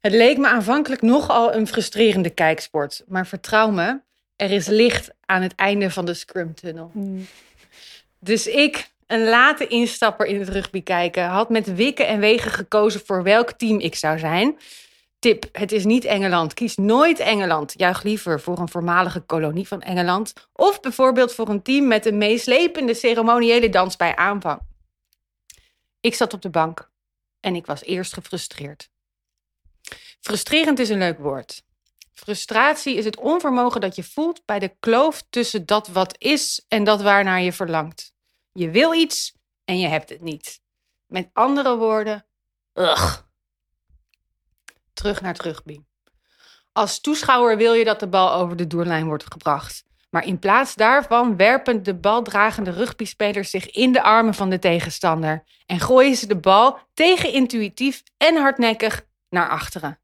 [0.00, 4.00] Het leek me aanvankelijk nogal een frustrerende kijksport, maar vertrouw me,
[4.36, 6.92] er is licht aan het einde van de scrum-tunnel.
[8.18, 13.02] Dus ik, een late instapper in het rugby kijken, had met wikken en wegen gekozen
[13.04, 14.58] voor welk team ik zou zijn.
[15.22, 16.54] Tip: het is niet Engeland.
[16.54, 17.74] Kies nooit Engeland.
[17.76, 20.32] Juich liever voor een voormalige kolonie van Engeland.
[20.52, 24.60] Of bijvoorbeeld voor een team met een meeslepende ceremoniële dans bij aanvang.
[26.00, 26.90] Ik zat op de bank
[27.40, 28.90] en ik was eerst gefrustreerd.
[30.20, 31.62] Frustrerend is een leuk woord.
[32.12, 36.84] Frustratie is het onvermogen dat je voelt bij de kloof tussen dat wat is en
[36.84, 38.12] dat waarnaar je verlangt.
[38.52, 40.60] Je wil iets en je hebt het niet.
[41.06, 42.26] Met andere woorden,
[42.74, 43.30] ugh.
[44.92, 45.80] Terug naar het rugby.
[46.72, 49.84] Als toeschouwer wil je dat de bal over de doellijn wordt gebracht.
[50.10, 55.44] Maar in plaats daarvan werpen de baldragende rugbyspelers zich in de armen van de tegenstander
[55.66, 59.98] en gooien ze de bal tegenintuïtief en hardnekkig naar achteren.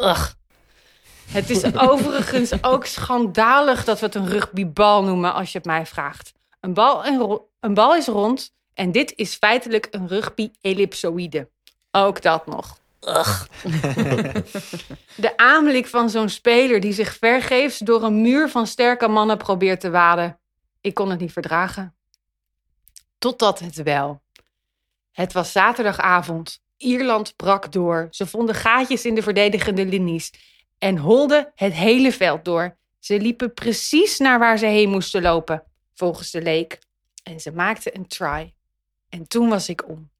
[0.00, 0.30] Ugh.
[1.30, 5.86] Het is overigens ook schandalig dat we het een rugbybal noemen als je het mij
[5.86, 6.32] vraagt.
[6.60, 7.04] Een bal,
[7.60, 11.48] een bal is rond en dit is feitelijk een rugby-ellipsoïde.
[11.90, 12.78] Ook dat nog.
[15.16, 19.80] De aanblik van zo'n speler die zich vergeefs door een muur van sterke mannen probeert
[19.80, 20.38] te waden.
[20.80, 21.94] Ik kon het niet verdragen.
[23.18, 24.22] Totdat het wel.
[25.12, 26.62] Het was zaterdagavond.
[26.76, 28.06] Ierland brak door.
[28.10, 30.32] Ze vonden gaatjes in de verdedigende linies
[30.78, 32.76] en holden het hele veld door.
[32.98, 36.78] Ze liepen precies naar waar ze heen moesten lopen, volgens de leek.
[37.22, 38.54] En ze maakten een try.
[39.08, 40.10] En toen was ik om.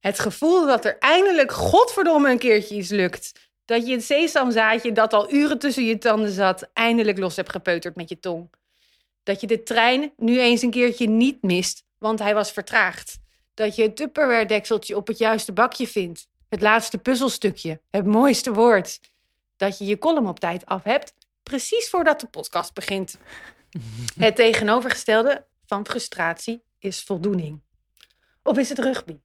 [0.00, 3.32] Het gevoel dat er eindelijk godverdomme een keertje iets lukt.
[3.64, 7.96] Dat je het sesamzaadje dat al uren tussen je tanden zat, eindelijk los hebt gepeuterd
[7.96, 8.50] met je tong.
[9.22, 13.18] Dat je de trein nu eens een keertje niet mist, want hij was vertraagd.
[13.54, 16.28] Dat je het tupperware op het juiste bakje vindt.
[16.48, 19.00] Het laatste puzzelstukje, het mooiste woord.
[19.56, 23.18] Dat je je column op tijd af hebt, precies voordat de podcast begint.
[24.18, 27.60] Het tegenovergestelde van frustratie is voldoening.
[28.42, 29.18] Of is het rugby?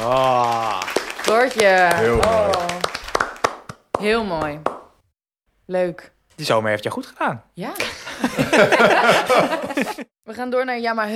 [0.00, 0.82] Oh.
[1.16, 1.88] Floortje.
[1.94, 2.26] Heel mooi.
[2.26, 2.66] Oh.
[3.98, 4.60] Heel mooi.
[5.66, 6.12] Leuk.
[6.34, 7.44] De zomer heeft je goed gedaan.
[7.52, 7.72] Ja.
[10.22, 11.08] We gaan door naar Yamaha.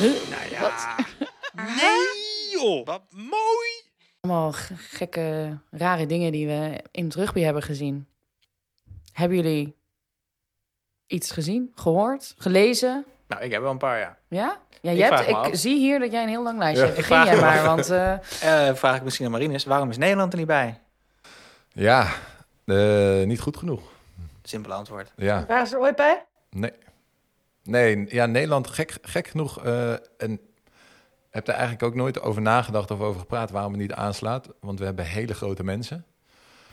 [0.00, 0.12] Huh?
[0.30, 0.72] Nou ja.
[1.76, 2.06] Nee,
[2.50, 2.86] joh.
[2.86, 3.70] Wat mooi.
[4.20, 8.08] Allemaal gekke, rare dingen die we in het rugby hebben gezien.
[9.12, 9.76] Hebben jullie
[11.06, 13.04] iets gezien, gehoord, gelezen?
[13.34, 14.16] Nou, ik heb wel een paar, ja.
[14.28, 14.58] Ja?
[14.80, 15.48] Ja, Ik jij hebt, ik af.
[15.52, 16.98] zie hier dat jij een heel lang lijstje Ja, hebt.
[17.02, 17.66] ik Begin vraag jij maar, af.
[17.66, 19.64] want eh, Eh, vraag ik misschien aan Marines.
[19.64, 20.80] Waarom is Nederland er niet bij?
[21.68, 22.06] Ja,
[22.64, 23.82] eh, niet goed genoeg.
[24.42, 25.12] Simpel antwoord.
[25.16, 26.24] Ja, Waren ze er ooit bij?
[26.50, 26.72] nee.
[27.62, 29.64] Nee, ja, Nederland gek, gek genoeg.
[29.64, 30.40] eh, en
[31.30, 34.48] heb er eigenlijk ook nooit over nagedacht of over gepraat waarom het niet aanslaat.
[34.60, 36.04] Want we hebben hele grote mensen.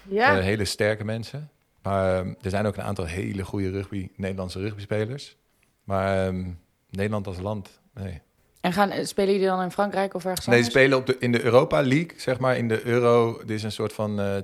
[0.03, 0.35] Ja.
[0.35, 1.49] Hele sterke mensen.
[1.81, 5.37] Maar ehm, er zijn ook een aantal hele goede rugby, Nederlandse rugbyspelers.
[5.83, 6.51] Maar ehm,
[6.89, 8.21] Nederland als land, nee.
[8.61, 10.79] en gaan, spelen jullie dan in Frankrijk of ergens Nee, ze anders?
[10.83, 12.57] spelen op de, in de Europa League, zeg maar.
[12.57, 14.37] In de Euro, dit is een soort van eh,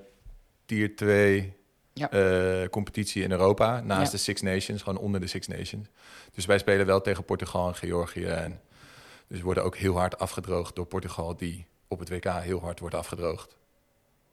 [0.65, 1.53] tier 2
[1.93, 2.09] Ja.
[2.11, 3.79] eh, competitie in Europa.
[3.81, 4.11] Naast Ja.
[4.11, 5.87] de Six Nations, gewoon onder de Six Nations.
[6.31, 8.25] Dus wij spelen wel tegen Portugal en Georgië.
[8.25, 8.61] En
[9.27, 12.79] dus we worden ook heel hard afgedroogd door Portugal, die op het WK heel hard
[12.79, 13.57] wordt afgedroogd.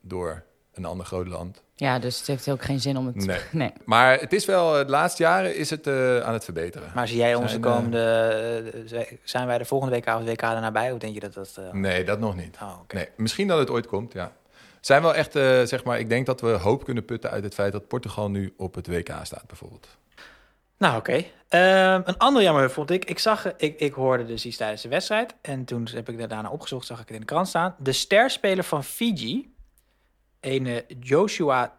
[0.00, 1.62] Door een ander groot land.
[1.76, 3.14] Ja, dus het heeft ook geen zin om het...
[3.14, 3.38] Nee.
[3.52, 3.72] nee.
[3.84, 6.90] Maar het is wel, de laatste jaren is het eh, aan het verbeteren.
[6.94, 8.72] Maar zie jij onze Zijn, komende...
[8.90, 10.92] eh, zijn wij de volgende WK of WK daarna bij?
[10.92, 11.54] Of denk je dat dat...
[11.58, 12.56] eh, Nee, dat nog niet.
[12.62, 12.78] Oh.
[12.94, 14.32] Nee, misschien dat het ooit komt, ja.
[14.76, 17.44] Het zijn wel echt, eh, zeg maar, ik denk dat we hoop kunnen putten uit
[17.44, 19.88] het feit dat Portugal nu op het WK staat, bijvoorbeeld.
[20.78, 21.24] Nou, oké.
[21.48, 23.04] Ehm, een ander jammer vond ik.
[23.04, 23.78] Ik, zag, ik.
[23.80, 25.34] ik hoorde dus iets tijdens de wedstrijd.
[25.40, 27.74] En toen heb ik er daarna opgezocht, zag ik het in de krant staan.
[27.78, 29.53] De sterspeler van Fiji,
[30.44, 31.72] een eh, Joshua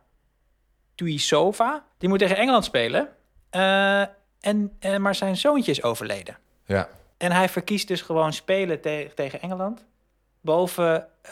[0.96, 3.10] Tuisova, die moet tegen Engeland spelen.
[3.50, 4.02] Eh,
[4.40, 6.38] en, eh, maar zijn zoontje is overleden.
[6.66, 9.86] Ja, En hij verkiest dus gewoon spelen te- tegen Engeland.
[10.42, 11.32] Boven eh,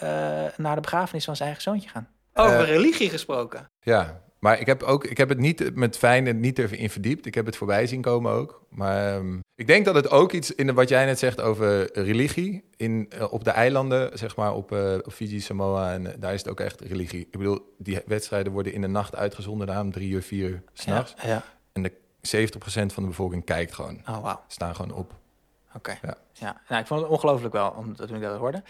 [0.58, 2.08] naar de begrafenis van zijn eigen zoontje gaan.
[2.34, 3.70] Over religie gesproken.
[3.82, 4.22] ja.
[4.44, 7.26] Maar ik heb, ook, ik heb het niet met fijn niet even in verdiept.
[7.26, 8.62] Ik heb het voorbij zien komen ook.
[8.70, 11.98] Maar ehm, ik denk dat het ook iets in de, wat jij net zegt over
[12.00, 12.64] religie.
[12.76, 15.94] In, eh, op de eilanden, zeg maar, op, eh, op Fiji, Samoa.
[15.94, 17.20] En eh, daar is het ook echt religie.
[17.20, 19.68] Ik bedoel, die wedstrijden worden in de nacht uitgezonden.
[19.68, 21.14] Daarom drie uur, vier uur s'nachts.
[21.22, 21.44] Ja, ja.
[21.74, 21.92] En de
[22.22, 24.02] 70% van de bevolking kijkt gewoon.
[24.10, 24.42] Oh, wauw.
[24.48, 25.14] Staan gewoon op.
[25.76, 25.98] Oké.
[26.02, 26.18] Ja.
[26.34, 26.62] Ja.
[26.68, 28.64] Nou, ik vond het ongelooflijk wel, omdat toen ik dat hoorde.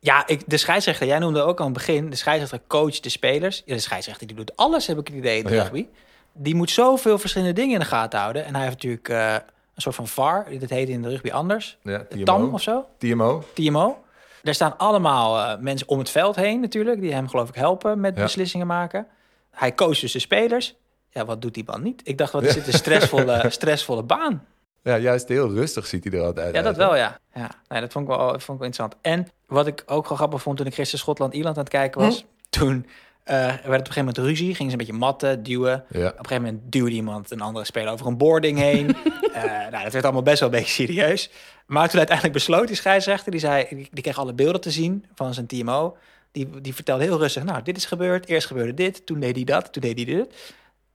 [0.00, 3.02] Eh, ja, ik, de scheidsrechter, jij noemde ook al aan het begin, de scheidsrechter coacht
[3.02, 3.62] de spelers.
[3.64, 5.62] Ja, de scheidsrechter die doet alles, heb ik het idee, in Ja.
[5.62, 5.86] rugby.
[6.32, 8.44] Die moet zoveel verschillende dingen in de gaten houden.
[8.44, 9.32] En hij heeft natuurlijk eh,
[9.74, 11.78] een soort van VAR, dat heet in de rugby anders.
[11.82, 12.24] Ja, De TMO.
[12.24, 13.44] TAM of zo, TMO.
[13.54, 14.02] TMO.
[14.42, 18.00] Daar staan allemaal eh, mensen om het veld heen natuurlijk, die hem geloof ik helpen
[18.00, 18.22] met Ja.
[18.22, 19.06] beslissingen maken.
[19.50, 20.74] Hij coacht dus de spelers.
[21.10, 22.00] Ja, wat doet die man niet?
[22.04, 24.46] Ik dacht, wat is dit een stressvolle, stressvolle baan?
[24.82, 26.64] Ja, juist heel rustig ziet hij er altijd Ja, uit.
[26.64, 26.82] dat hè?
[26.82, 27.18] wel, ja.
[27.34, 27.50] ja.
[27.68, 28.94] Nee, dat vond ik, wel, vond ik wel interessant.
[29.00, 32.24] En wat ik ook wel grappig vond toen ik gisteren Schotland-Ierland aan het kijken was...
[32.48, 32.86] toen
[33.24, 35.84] eh, werd het op een gegeven moment ruzie, gingen ze een beetje matten, duwen.
[35.88, 36.06] Ja.
[36.08, 38.96] Op een gegeven moment duwde iemand een andere speler over een boarding heen.
[39.30, 41.30] Eh, nou, dat werd allemaal best wel een beetje serieus.
[41.66, 45.04] Maar toen uiteindelijk besloot die scheidsrechter, die, zei, die, die kreeg alle beelden te zien
[45.14, 45.96] van zijn TMO.
[46.32, 49.44] Die, die vertelde heel rustig, nou, dit is gebeurd, eerst gebeurde dit, toen deed hij
[49.44, 50.28] dat, toen deed hij dit.
[50.28, 50.36] Toen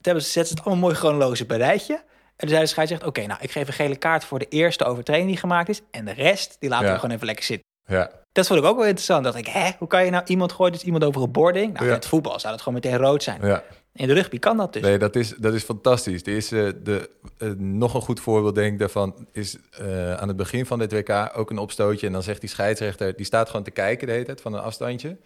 [0.02, 2.04] hebben ze, zetten ze het allemaal mooi chronologisch op een rijtje.
[2.36, 4.84] En toen zei de scheidsrechter, oké, nou, ik geef een gele kaart voor de eerste
[4.86, 5.82] overtreding die gemaakt is.
[5.92, 6.94] En de rest, die laten Ja.
[6.94, 7.66] we gewoon even lekker zitten.
[7.88, 8.12] Ja.
[8.32, 9.24] Dat vond ik ook wel interessant.
[9.24, 11.74] Dat ik, hè, hoe kan je nou iemand gooien, dus iemand over een boarding?
[11.74, 11.90] Nou, Ja.
[11.92, 13.40] in het voetbal zou dat gewoon meteen rood zijn.
[13.46, 13.64] ja.
[13.94, 14.82] In de rugby kan dat dus.
[14.82, 16.22] Nee, dat is, dat is fantastisch.
[16.22, 20.28] Er is, eh, de, eh, nog een goed voorbeeld, denk ik, daarvan is eh, aan
[20.28, 22.08] het begin van dit WK ook een opstootje.
[22.08, 24.60] En dan zegt die scheidsrechter, die staat gewoon te kijken de hele tijd van een
[24.62, 25.18] afstandje.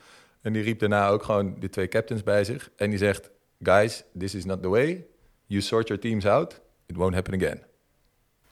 [0.41, 2.70] En die riep daarna ook gewoon de twee captains bij zich.
[2.76, 3.30] En die zegt,
[3.62, 5.05] guys, this is not the way.
[5.45, 6.62] You sort your teams out.
[6.90, 7.64] It won't happen again.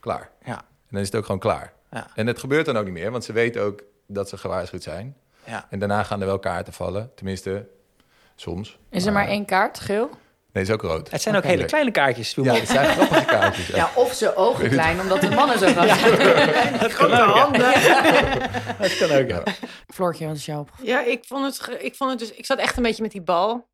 [0.00, 0.30] Klaar.
[0.44, 1.72] Ja, En dan is het ook gewoon klaar.
[1.90, 4.82] ja, En het gebeurt dan ook niet meer, want ze weten ook dat ze gewaarschuwd
[4.82, 5.16] zijn.
[5.44, 5.66] ja.
[5.70, 7.10] En daarna gaan er wel kaarten vallen.
[7.14, 7.66] Tenminste,
[8.36, 8.78] soms.
[8.90, 10.10] Is er maar één kaart, geel?
[10.52, 11.10] Nee, is ook rood.
[11.10, 12.34] Het zijn ook hele kleine kaartjes.
[12.34, 13.66] Ja, het zijn grappige kaartjes.
[13.66, 13.76] ja.
[13.76, 16.78] Ja, of ze ogen klein, omdat de mannen zo groot zijn.
[16.78, 17.56] dat kan ook.
[17.56, 17.72] Ja.
[18.80, 19.28] dat kan ook.
[19.28, 19.42] Ja.
[19.94, 20.66] Floortje, wat is jouw?
[20.82, 23.22] Ja, ik vond het, ik vond het dus, ik zat echt een beetje met die
[23.22, 23.67] bal.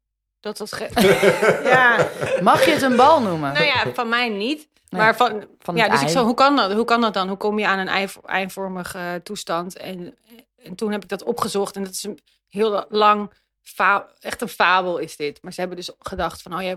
[0.44, 0.90] Dat was, ge-
[1.74, 2.08] ja,
[2.42, 3.52] Mag je het een bal noemen?
[3.52, 4.68] nou ja, van mij niet.
[4.88, 6.72] Nee, maar van, van ja, dus ik zo, hoe kan dat?
[6.72, 7.28] Hoe kan dat dan?
[7.28, 9.76] Hoe kom je aan een ei, eivormige eh, toestand?
[9.76, 10.16] En,
[10.62, 12.18] en toen heb ik dat opgezocht en dat is een
[12.48, 13.32] heel lang,
[13.62, 15.42] fa- echt een fabel is dit.
[15.42, 16.76] Maar ze hebben dus gedacht van, oh ja,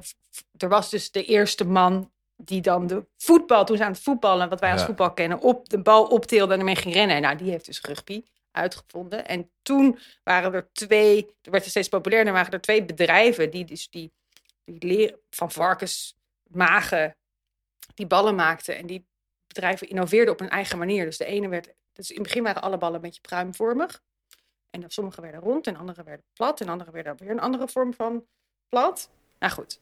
[0.57, 4.49] er was dus de eerste man die dan de voetbal, toen ze aan het voetballen,
[4.49, 4.85] wat wij als Ja.
[4.87, 7.21] voetbal kennen, op de bal optilde en ermee ging rennen.
[7.21, 8.23] Nou, die heeft dus rugby
[8.57, 9.27] uitgevonden.
[9.27, 13.65] En toen waren er twee, er werd er steeds populairder, waren er twee bedrijven die
[13.65, 14.11] dus die,
[14.65, 16.15] die leren van varkens,
[16.47, 17.15] magen,
[17.93, 18.77] die ballen maakten.
[18.77, 19.05] En die
[19.47, 21.05] bedrijven innoveerden op hun eigen manier.
[21.05, 24.01] Dus de ene werd, dus in het begin waren alle ballen een beetje pruimvormig.
[24.69, 26.61] En dan sommige werden rond en andere werden plat.
[26.61, 28.25] En andere werden weer een andere vorm van
[28.69, 29.09] plat.
[29.39, 29.79] Nou goed,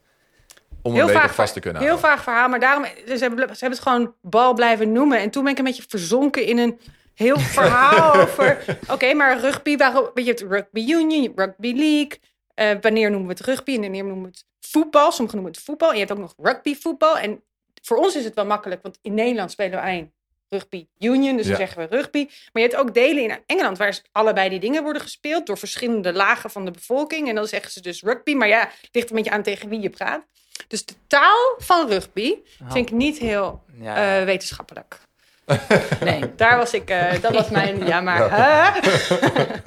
[0.82, 2.10] Om heel een beetje vaag, vast te kunnen heel houden.
[2.10, 2.50] vaag verhaal.
[2.50, 5.20] Maar daarom, dus ze, hebben, ze hebben het gewoon bal blijven noemen.
[5.20, 6.80] En toen ben ik een beetje verzonken in een
[7.16, 8.80] heel verhaal over...
[8.92, 12.20] Oké, maar rugby, waarom, weet je, hebt rugby union, rugby league.
[12.54, 15.12] Eh, wanneer noemen we het rugby en wanneer noemen we het voetbal?
[15.12, 15.88] Sommigen noemen het voetbal.
[15.90, 17.18] En je hebt ook nog rugby voetbal.
[17.18, 17.44] En
[17.82, 20.14] voor ons is het wel makkelijk, want in Nederland spelen we alleen
[20.50, 21.36] rugby union.
[21.38, 21.50] Dus Ja.
[21.52, 22.26] dan zeggen we rugby.
[22.26, 26.14] Maar je hebt ook delen in Engeland waar allebei die dingen worden gespeeld door verschillende
[26.14, 27.30] lagen van de bevolking.
[27.30, 28.34] En dan zeggen ze dus rugby.
[28.34, 30.26] Maar ja, het ligt een beetje aan tegen wie je praat.
[30.68, 32.36] Dus de taal van rugby
[32.70, 34.20] vind ik niet heel Ja.
[34.20, 35.00] eh, wetenschappelijk.
[36.04, 36.36] Nee.
[36.36, 38.80] Daar was ik, eh, dat was mijn, ja maar, hè?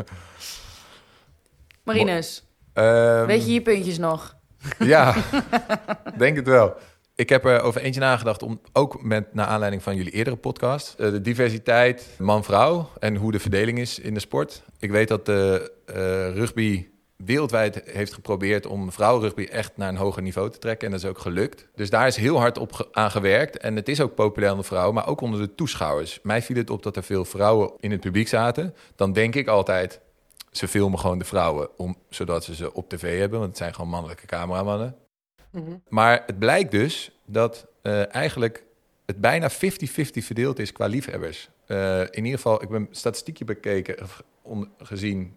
[1.85, 4.37] Marinus, Ehm, weet je je puntjes nog?
[4.79, 5.15] Ja,
[6.17, 6.75] denk het wel.
[7.15, 10.95] Ik heb er over eentje nagedacht om ook met naar aanleiding van jullie eerdere podcast
[10.99, 14.63] eh, de diversiteit man-vrouw en hoe de verdeling is in de sport.
[14.79, 15.95] Ik weet dat de eh,
[16.35, 16.89] rugby
[17.25, 21.09] wereldwijd heeft geprobeerd om vrouwenrugby echt naar een hoger niveau te trekken en dat is
[21.09, 21.67] ook gelukt.
[21.75, 24.67] Dus daar is heel hard op ge- aan gewerkt en het is ook populair onder
[24.67, 26.19] vrouwen, maar ook onder de toeschouwers.
[26.23, 28.75] Mij viel het op dat er veel vrouwen in het publiek zaten.
[28.97, 30.01] Dan denk ik altijd,
[30.51, 33.75] ze filmen gewoon de vrouwen om, zodat ze ze op tv hebben, want het zijn
[33.75, 34.97] gewoon mannelijke cameramannen.
[35.89, 38.65] Maar het blijkt dus dat eh, eigenlijk
[39.07, 39.55] het bijna 50-50
[40.13, 41.49] verdeeld is qua liefhebbers.
[41.67, 43.97] Eh, in ieder geval, ik ben een statistiekje bekeken,
[44.79, 45.37] gezien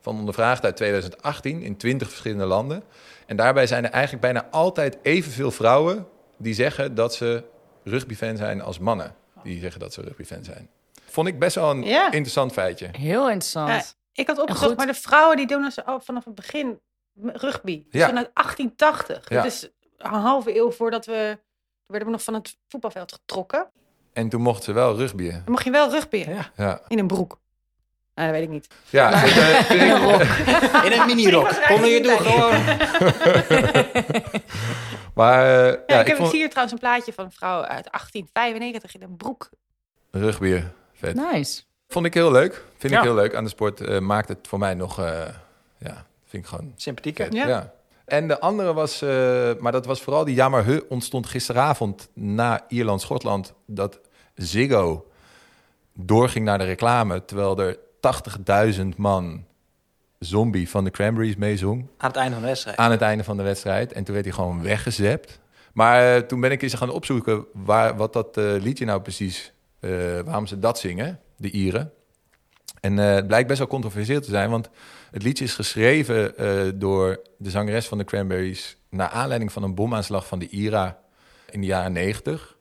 [0.00, 2.82] van ondervraagd uit 2018 in 20 verschillende landen.
[3.26, 7.44] En daarbij zijn er eigenlijk bijna altijd evenveel vrouwen die zeggen dat ze
[7.84, 10.68] rugbyfan zijn als mannen die zeggen dat ze rugbyfan zijn.
[11.06, 12.04] Vond ik best wel een Ja.
[12.10, 12.88] interessant feitje.
[12.92, 13.68] Heel interessant.
[13.68, 13.82] Ja,
[14.12, 16.80] ik had opgezocht, maar de vrouwen die doen dus al vanaf het begin
[17.22, 17.84] rugby.
[17.90, 18.06] Dus Ja.
[18.06, 19.28] vanuit 1880.
[19.28, 19.36] Ja.
[19.42, 21.38] Dat is een halve eeuw voordat we,
[21.86, 23.70] werden we nog van het voetbalveld getrokken.
[24.12, 25.32] En toen mochten ze wel rugbyen.
[25.44, 26.50] Dan mocht je wel rugby Ja.
[26.56, 26.80] Ja.
[26.88, 27.38] in een broek.
[28.26, 28.68] Dat weet ik niet.
[28.90, 29.70] Ja, eh,
[30.86, 31.48] In een mini-rok.
[31.66, 32.52] Kom je door gewoon.
[35.14, 37.30] maar eh, ja, Ja, ik, ik heb, vond zie hier trouwens een plaatje van een
[37.32, 39.48] vrouw uit 1895 in een broek.
[40.10, 40.62] rugby
[40.94, 41.14] vet.
[41.32, 41.62] Nice.
[41.88, 42.64] Vond ik heel leuk.
[42.78, 42.98] Vind Ja.
[42.98, 43.80] ik heel leuk aan de sport.
[43.80, 45.06] eh, maakt het voor mij nog, eh,
[45.78, 47.22] ja, vind ik gewoon Sympathieke.
[47.22, 47.32] vet.
[47.34, 47.46] Ja.
[47.48, 47.72] Ja.
[48.04, 52.64] En de andere was, eh, maar dat was vooral die jammer hu ontstond gisteravond na
[52.68, 54.00] Ierland-Schotland dat
[54.34, 55.06] Ziggo
[55.94, 57.78] doorging naar de reclame, terwijl er
[58.76, 59.44] 80.000 man
[60.18, 62.76] zombie van de Cranberries meezong Aan het einde van de wedstrijd.
[62.76, 63.92] aan het einde van de wedstrijd.
[63.92, 65.40] En toen werd hij gewoon weggezept.
[65.72, 69.52] Maar eh, toen ben ik eens gaan opzoeken waar, wat dat eh, liedje nou precies,
[69.80, 69.90] eh,
[70.24, 71.92] waarom ze dat zingen, de Ieren.
[72.80, 74.70] En het blijkt best wel controversieel te zijn, want
[75.10, 76.34] het liedje is geschreven
[76.78, 80.98] door de zangeres van de Cranberries naar aanleiding van een bomaanslag van de IRA
[81.50, 82.56] in de jaren 90,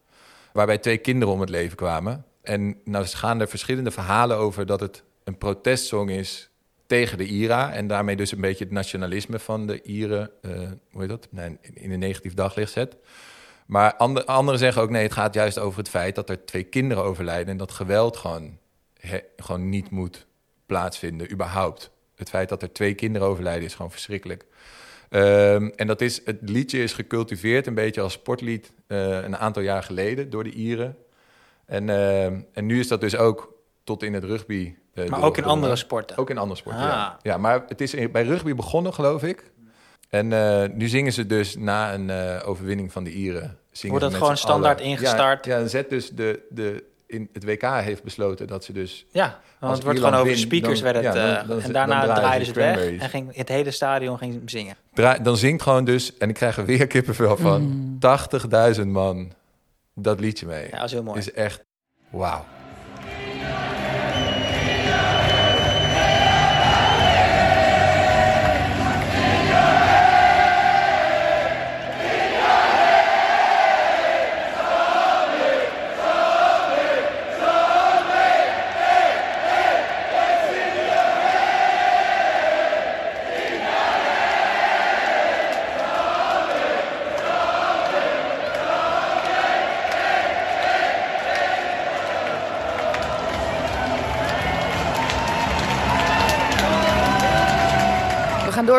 [0.53, 2.25] waarbij twee kinderen om het leven kwamen.
[2.41, 6.49] En nou gaan er verschillende verhalen over dat het een protestsong is
[6.87, 10.51] tegen de IRA en daarmee dus een beetje het nationalisme van de Ieren, eh,
[10.91, 12.95] hoe heet dat, nee, in- een negatief daglicht zet.
[13.65, 16.63] Maar ander- anderen zeggen ook nee, het gaat juist over het feit dat er twee
[16.63, 18.57] kinderen overlijden en dat geweld gewoon,
[19.37, 20.25] gewoon niet moet
[20.65, 21.91] plaatsvinden, überhaupt.
[22.15, 24.45] Het feit dat er twee kinderen overlijden is gewoon verschrikkelijk.
[25.09, 29.61] Ehm, en dat is, het liedje is gecultiveerd een beetje als sportlied eh, een aantal
[29.61, 30.97] jaar geleden door de Ieren.
[31.65, 33.53] En, ehm, en nu is dat dus ook
[33.83, 34.75] tot in het rugby.
[34.93, 36.17] Eh, Maar ook in andere sporten.
[36.17, 36.87] Ook in andere sporten, Ah.
[36.87, 37.17] ja.
[37.21, 37.37] ja.
[37.37, 39.51] Maar het is bij rugby begonnen, geloof ik.
[40.09, 43.57] En eh, nu zingen ze dus na een eh, overwinning van de Ieren.
[43.71, 45.45] zingen Wordt dat gewoon standaard ingestart?
[45.45, 49.05] Ja, ja zet dus de, de, in het WK heeft besloten dat ze dus...
[49.11, 51.15] Ja, want het wordt gewoon over wint, speakers dan- werd het.
[51.15, 54.41] ja, dan- dan- en daarna draaiden ze het weg en ging het hele stadion ging
[54.45, 54.75] zingen.
[55.21, 57.97] Dan zingt gewoon dus, en ik krijg er weer kippenvel van,
[58.79, 59.31] 80.000 man
[59.95, 60.67] dat liedje mee.
[60.69, 61.19] Ja, dat is heel mooi.
[61.19, 61.63] is echt
[62.09, 62.45] wauw.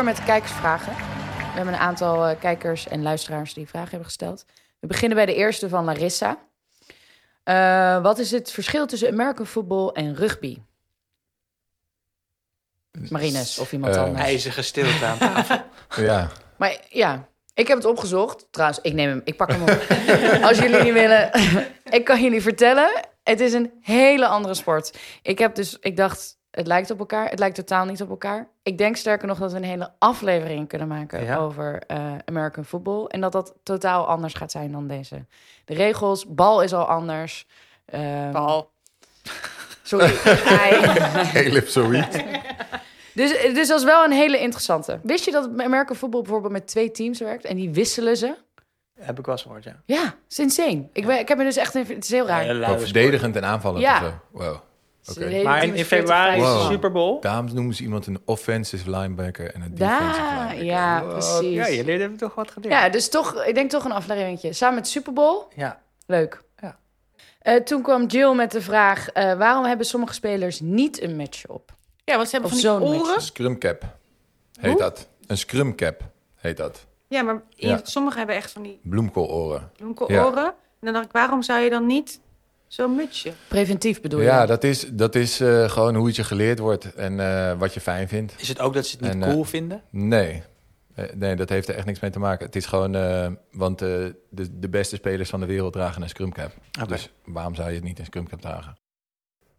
[0.00, 0.92] Door met de kijkersvragen.
[0.94, 4.44] We hebben een aantal eh, kijkers en luisteraars die vragen hebben gesteld.
[4.78, 6.38] We beginnen bij de eerste van Larissa.
[7.42, 10.58] Eh, wat is het verschil tussen American football en rugby?
[13.08, 14.24] Marines of iemand Eh, anders.
[14.24, 15.62] IJzige stilte aan tafel.
[16.04, 18.46] Ja, Maar ja, ik heb het opgezocht.
[18.50, 19.68] Trouwens, ik neem hem, ik pak hem op.
[20.48, 21.30] Als jullie niet willen,
[21.98, 22.90] ik kan jullie vertellen.
[23.22, 24.98] Het is een hele andere sport.
[25.22, 27.28] Ik heb dus, ik dacht, het lijkt op elkaar.
[27.30, 28.48] Het lijkt totaal niet op elkaar.
[28.62, 31.36] Ik denk sterker nog dat we een hele aflevering kunnen maken Ja.
[31.36, 33.04] over eh, American football.
[33.04, 35.24] En dat dat totaal anders gaat zijn dan deze.
[35.64, 37.46] De regels, bal is al anders.
[37.84, 38.70] Ehm, Bal.
[39.82, 40.10] Sorry.
[41.42, 42.16] Heel zoiets.
[43.14, 45.00] Dus, dus dat is wel een hele interessante.
[45.02, 48.34] Wist je dat American football bijvoorbeeld met twee teams werkt en die wisselen ze?
[49.00, 49.82] Heb ik wel eens gehoord, ja.
[49.86, 50.88] Ja, het is insane.
[50.92, 51.72] Ik, ben, ik heb me dus echt...
[51.74, 52.54] Het is heel raar.
[52.54, 52.82] Sport.
[52.82, 53.94] verdedigend en aanvallend Ja.
[53.96, 54.12] of zo.
[54.30, 54.56] Wow.
[55.44, 56.62] Maar in, is in 40, februari is de 50.
[56.62, 56.70] Wow.
[56.72, 57.20] Super Bowl.
[57.20, 60.64] Daarom noemen ze iemand een offensive linebacker en een defensive Daar, linebacker.
[60.64, 61.10] ja, Wow.
[61.10, 61.54] precies.
[61.54, 62.92] Ja, Ja, jullie hebben toch wat geleerd.
[62.92, 64.52] dus toch, ik denk toch een afleveringetje.
[64.52, 65.42] Samen met Super Bowl.
[65.56, 65.80] Ja.
[66.06, 66.42] Leuk.
[66.60, 66.78] Ja.
[67.38, 69.08] Eh, toen kwam Jill met de vraag...
[69.08, 71.72] eh, waarom hebben sommige spelers niet een match op?
[72.04, 73.06] Ja, want ze hebben Of van die zo'n oren.
[73.12, 73.22] match.
[73.24, 73.82] Scrum cap
[74.60, 74.80] heet Hoe?
[74.80, 75.08] dat.
[75.26, 76.00] Een scrum cap
[76.34, 76.86] heet dat.
[77.08, 77.80] Ja, maar Ja.
[77.82, 79.70] sommigen hebben echt van die Bloemkooloren.
[79.76, 80.44] bloemkooloren.
[80.46, 80.54] En
[80.86, 82.20] dan dacht ik, waarom zou je dan niet
[82.72, 83.32] zo'n mutsje?
[83.48, 84.26] Preventief bedoel je?
[84.26, 87.74] Ja, dat is, dat is eh, gewoon hoe het je geleerd wordt en eh, wat
[87.74, 88.34] je fijn vindt.
[88.38, 89.82] Is het ook dat ze het niet En, eh, cool vinden?
[89.90, 90.42] Nee.
[91.14, 92.46] Nee, dat heeft er echt niks mee te maken.
[92.46, 93.88] Het is gewoon, eh, want eh,
[94.28, 96.52] de, de beste spelers van de wereld dragen een scrum cap.
[96.80, 96.88] Oké.
[96.88, 98.78] Dus waarom zou je het niet een scrum cap dragen?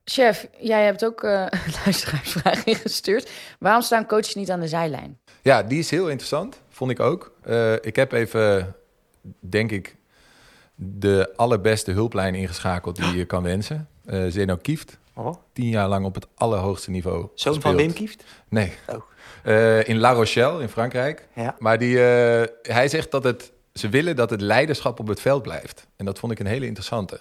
[0.04, 3.30] Chef, jij hebt ook eh een luisteraarsvraag ingestuurd.
[3.60, 5.20] Waarom staan coaches niet aan de zijlijn?
[5.42, 7.34] Ja, die is heel interessant, vond ik ook.
[7.44, 8.76] Eh, ik heb even,
[9.40, 9.96] denk ik,
[10.84, 13.88] de allerbeste hulplijn ingeschakeld die je kan wensen.
[14.06, 15.34] Eh Zeno Kieft, Oh.
[15.54, 17.76] tien jaar lang op het allerhoogste niveau Zoon van.
[17.76, 18.24] Wim Kieft?
[18.50, 18.74] Nee.
[18.88, 18.96] Oh.
[19.44, 21.28] Eh, in La Rochelle in Frankrijk.
[21.36, 21.56] Ja.
[21.60, 25.42] Maar die, eh, hij zegt dat het, ze willen dat het leiderschap op het veld
[25.42, 25.88] blijft.
[25.96, 27.20] En dat vond ik een hele interessante.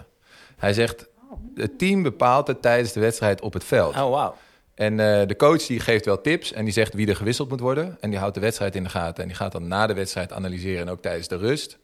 [0.57, 1.07] Hij zegt,
[1.55, 3.95] het team bepaalt het tijdens de wedstrijd op het veld.
[3.95, 4.35] Oh, wauw.
[4.75, 4.97] En
[5.27, 7.97] de coach die geeft wel tips en die zegt wie er gewisseld moet worden.
[7.99, 9.21] En die houdt de wedstrijd in de gaten.
[9.23, 11.77] En die gaat dan na de wedstrijd analyseren en ook tijdens de rust.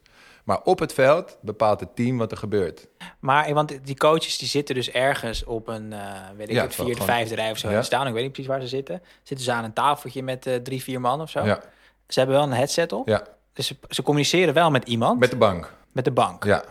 [0.48, 2.86] Maar op het veld bepaalt het team wat er gebeurt.
[3.20, 5.98] Maar eh, want die coaches die zitten dus ergens op een, eh,
[6.36, 7.70] weet ik Ja, het, vierde, gewoon- vijfde rij of zo.
[7.70, 7.82] Ja.
[7.82, 9.02] Staan, ik weet niet precies waar ze zitten.
[9.22, 11.44] Zitten ze aan een tafeltje met eh, drie, vier man of zo.
[11.44, 11.60] Ja,
[12.08, 13.08] Ze hebben wel een headset op.
[13.08, 13.22] ja.
[13.52, 15.18] Dus ze, ze communiceren wel met iemand.
[15.20, 15.72] met de bank.
[15.92, 16.44] met de bank.
[16.44, 16.62] Ja.
[16.64, 16.70] En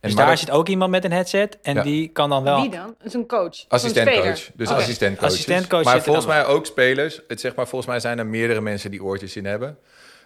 [0.00, 1.58] dus daar dat- zit ook iemand met een headset.
[1.62, 1.82] En Ja.
[1.82, 2.60] die kan dan wel...
[2.60, 2.94] Wie dan?
[2.98, 3.64] Dat is een coach.
[3.68, 4.50] Assistentcoach.
[4.54, 4.78] Dus Oké.
[4.80, 5.30] assistentcoach.
[5.30, 7.20] Assistentcoach Maar volgens mij ook spelers.
[7.28, 9.78] Het zeg maar, volgens mij zijn er meerdere mensen die oortjes in hebben.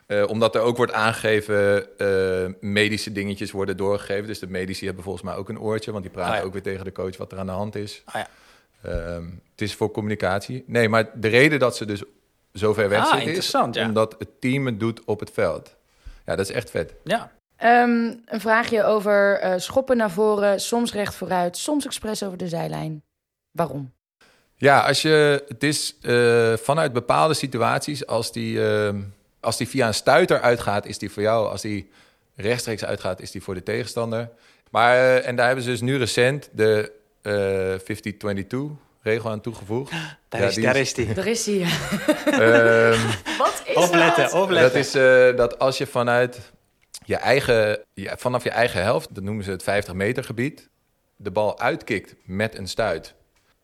[0.06, 4.26] Eh, omdat er ook wordt aangegeven, eh, medische dingetjes worden doorgegeven.
[4.26, 5.90] Dus de medici hebben volgens mij ook een oortje.
[5.90, 6.44] Want die praten Ah, ja.
[6.44, 8.02] ook weer tegen de coach wat er aan de hand is.
[8.04, 8.26] Ah, ja.
[8.82, 10.64] Ehm, het is voor communicatie.
[10.66, 12.02] Nee, maar de reden dat ze dus
[12.52, 13.50] zover weg Ah, zitten is...
[13.50, 13.86] ja.
[13.86, 15.76] omdat het team het doet op het veld.
[16.26, 16.94] Ja, dat is echt vet.
[17.04, 17.32] Ja.
[17.56, 22.48] Ehm, een vraagje over eh, schoppen naar voren, soms recht vooruit, soms expres over de
[22.48, 23.02] zijlijn.
[23.50, 23.92] Waarom?
[24.54, 28.94] Ja, als je, het is eh, vanuit bepaalde situaties, als die, eh,
[29.46, 31.48] als die via een stuiter uitgaat, is die voor jou.
[31.50, 31.90] Als die
[32.36, 34.30] rechtstreeks uitgaat, is die voor de tegenstander.
[34.70, 36.92] Maar, eh, en daar hebben ze dus nu recent de
[37.22, 39.90] eh 50-22-regel aan toegevoegd.
[40.28, 41.14] Daar, Ja, is, die daar is- is die.
[41.14, 41.60] Er is hij.
[42.26, 43.00] Ehm,
[43.38, 44.32] Wat is Opletten, dat?
[44.32, 44.72] opletten.
[44.72, 46.38] dat is eh, dat als je vanuit
[47.04, 50.68] je eigen, ja, vanaf je eigen helft, dat noemen ze het 50 meter gebied,
[51.16, 53.14] de bal uitkikt met een stuit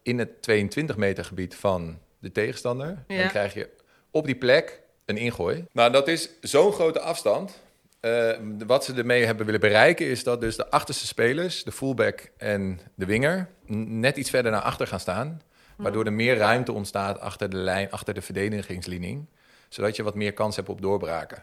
[0.03, 3.17] in het 22 meter gebied van de tegenstander, Ja.
[3.19, 3.69] dan krijg je
[4.11, 4.81] op die plek
[5.13, 5.65] een ingooi.
[5.73, 7.61] Nou, dat is zo'n grote afstand.
[8.01, 8.31] Eh,
[8.67, 12.81] wat ze ermee hebben willen bereiken is dat dus de achterste spelers, de fullback en
[12.95, 15.43] de winger, net iets verder naar achter gaan staan.
[15.77, 19.27] Waardoor er meer ruimte ontstaat achter de lijn, achter de verdedigingslinie.
[19.69, 21.43] Zodat je wat meer kans hebt op doorbraken.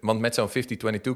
[0.00, 0.52] Want met zo'n 50-22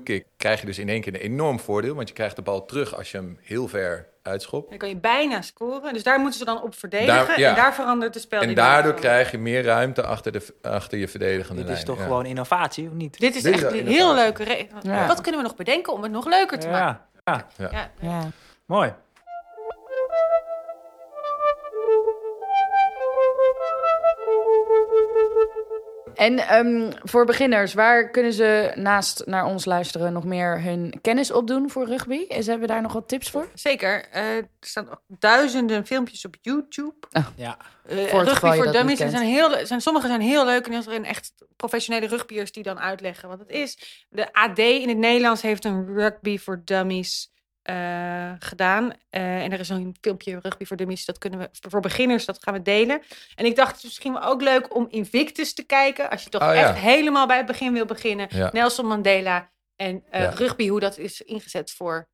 [0.05, 1.95] kick krijg je dus in één keer een enorm voordeel.
[1.95, 4.69] Want je krijgt de bal terug als je hem heel ver uitschopt.
[4.69, 5.93] Dan kan je bijna scoren.
[5.93, 7.27] Dus daar moeten ze dan op verdedigen.
[7.27, 7.49] Daar- ja.
[7.49, 8.41] En daar verandert de spel.
[8.41, 11.79] En daardoor krijg je meer ruimte achter, de, achter je verdedigende Dit lijn.
[11.79, 12.03] is toch Ja.
[12.03, 13.19] gewoon innovatie, of niet?
[13.21, 14.79] Dit is Dit echt een heel leuke regel.
[14.83, 15.07] Ja.
[15.07, 17.01] Wat kunnen we nog bedenken om het nog leuker te maken?
[17.25, 17.91] Ja, ja, Ja.
[18.01, 18.29] Ja.
[18.67, 18.93] mooi.
[26.15, 31.33] En ehm, voor beginners, waar kunnen ze naast naar ons luisteren nog meer hun kennis
[31.33, 32.25] opdoen voor rugby?
[32.29, 33.49] Is, hebben we daar nog wat tips voor?
[33.55, 34.09] Zeker.
[34.11, 36.95] Eh, er staan duizenden filmpjes op YouTube.
[37.37, 37.57] Ja.
[37.87, 38.99] Eh, het rugby voor dummies.
[38.99, 40.67] zijn heel, zijn, sommige zijn heel leuk.
[40.67, 43.79] En er zijn echt professionele rugbyers die dan uitleggen wat het is.
[44.09, 47.33] De AD in het Nederlands heeft een rugby voor dummies
[47.65, 48.93] eh, gedaan.
[49.11, 51.05] Eh, en er is een filmpje rugby voor dummies.
[51.05, 53.03] Dat kunnen we voor beginners, dat gaan we delen.
[53.35, 56.11] En ik dacht, het is misschien wel ook leuk om Invictus te kijken.
[56.11, 56.69] Als je toch Oh, ja.
[56.69, 58.27] echt helemaal bij het begin wil beginnen.
[58.31, 58.51] Ja.
[58.53, 60.31] Nelson Mandela en eh, Ja.
[60.31, 62.09] rugby, hoe dat is ingezet voor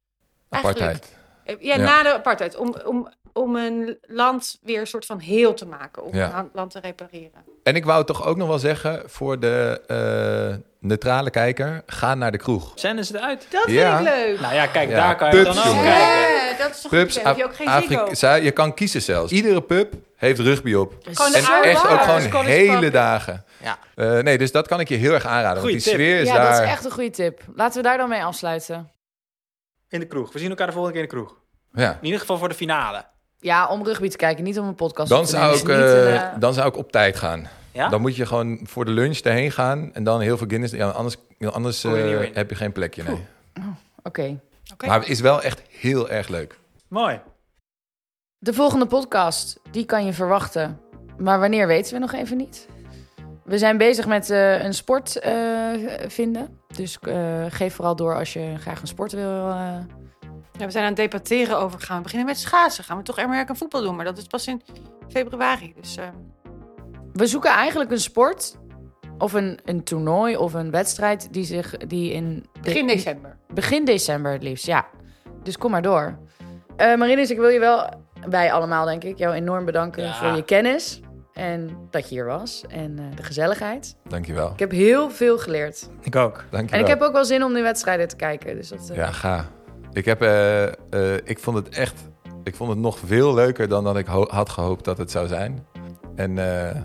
[0.48, 1.18] Apartheid.
[1.44, 1.82] Eh, Ja, Ja.
[1.84, 2.56] na de apartheid.
[2.56, 6.04] Om, om, om een land weer een soort van heel te maken.
[6.04, 6.38] Om Ja.
[6.38, 7.44] een land- te repareren.
[7.62, 12.32] En ik wou toch ook nog wel zeggen voor de eh, neutrale kijker, ga naar
[12.32, 12.72] de kroeg.
[12.74, 13.46] Zenden ze eruit?
[13.50, 13.96] Dat Ja.
[13.96, 14.40] vind ik leuk.
[14.40, 15.82] Nou ja, kijk, Ja, daar kan je dan ook jongen.
[15.84, 16.08] kijken.
[16.50, 19.32] Ja, dat is toch Pubs, heb je ook geen Afrika- je kan kiezen zelfs.
[19.32, 20.94] Iedere pub heeft rugby op.
[21.02, 23.44] Gewoon En oude echt ook gewoon hele dagen.
[23.62, 23.78] Ja.
[23.94, 25.60] Eh, nee, dus dat kan ik je heel erg aanraden.
[25.60, 26.02] Goeie want die tip.
[26.02, 26.52] sfeer is ja, daar...
[26.52, 27.40] dat is echt een goede tip.
[27.54, 28.90] Laten we daar dan mee afsluiten.
[29.90, 30.32] In de kroeg.
[30.32, 31.38] We zien elkaar de volgende keer in de kroeg.
[31.72, 31.92] Ja.
[31.92, 33.04] In ieder geval voor de finale.
[33.40, 35.84] Ja, om rugby te kijken, niet om een podcast Dan te zou, ik, Dus niet,
[35.84, 37.48] eh, eh, dan zou ik op tijd gaan.
[37.72, 37.88] Ja?
[37.88, 40.72] Dan moet je gewoon voor de lunch erheen gaan en dan heel veel Guinness.
[40.72, 43.02] Ja, anders anders eh, heb je geen plekje.
[43.02, 43.26] Nee.
[44.02, 44.40] Oké.
[44.72, 44.86] Oké.
[44.86, 46.58] Maar het is wel echt heel erg leuk.
[46.88, 47.20] Mooi.
[48.38, 50.80] De volgende podcast, die kan je verwachten.
[51.18, 52.66] Maar wanneer weten we nog even niet.
[53.50, 55.34] We zijn bezig met eh, een sport eh,
[56.06, 56.58] vinden.
[56.76, 59.48] Dus eh, geef vooral door als je graag een sport wil.
[59.48, 59.76] eh.
[60.52, 62.84] Ja, we zijn aan het debatteren over, gaan we beginnen met schaatsen?
[62.84, 63.96] Gaan we toch American voetbal doen?
[63.96, 64.62] Maar dat is pas in
[65.08, 65.74] februari.
[65.80, 65.96] Dus
[67.12, 68.56] We zoeken eigenlijk een sport
[69.18, 73.36] of een, een toernooi of een wedstrijd die zich die in de- begin december.
[73.54, 74.86] begin december het liefst, ja.
[75.42, 76.18] Dus kom maar door.
[76.76, 77.88] Eh Marinus, ik wil je wel,
[78.28, 80.14] wij allemaal denk ik, jou enorm bedanken Ja.
[80.14, 81.00] voor je kennis.
[81.34, 82.64] En dat je hier was.
[82.68, 83.96] En eh, de gezelligheid.
[84.08, 84.50] Dankjewel.
[84.52, 85.88] Ik heb heel veel geleerd.
[86.02, 86.44] Ik ook.
[86.50, 86.78] Dankjewel.
[86.78, 88.56] En ik heb ook wel zin om die wedstrijden te kijken.
[88.56, 89.46] Dus dat, eh, Ja, ga.
[89.92, 90.72] Ik, heb, eh, eh,
[91.24, 91.94] ik vond het echt...
[92.44, 95.26] Ik vond het nog veel leuker dan dat ik ho- had gehoopt dat het zou
[95.26, 95.66] zijn.
[96.16, 96.76] En eh,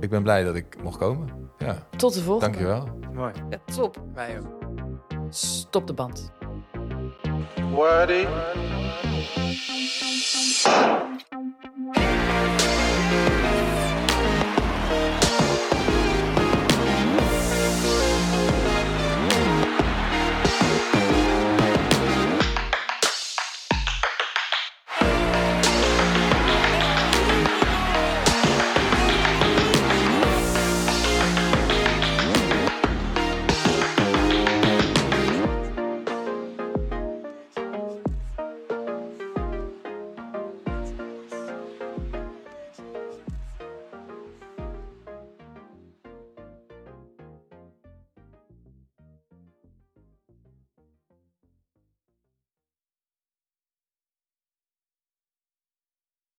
[0.00, 1.28] ik ben blij dat ik mocht komen.
[1.58, 2.56] Ja, Tot de volgende.
[2.56, 2.88] dankjewel.
[3.12, 3.32] Mooi.
[3.50, 3.96] Ja, top.
[4.14, 4.56] Wij ook.
[5.30, 6.32] Stop de band.
[7.70, 8.26] Wordy.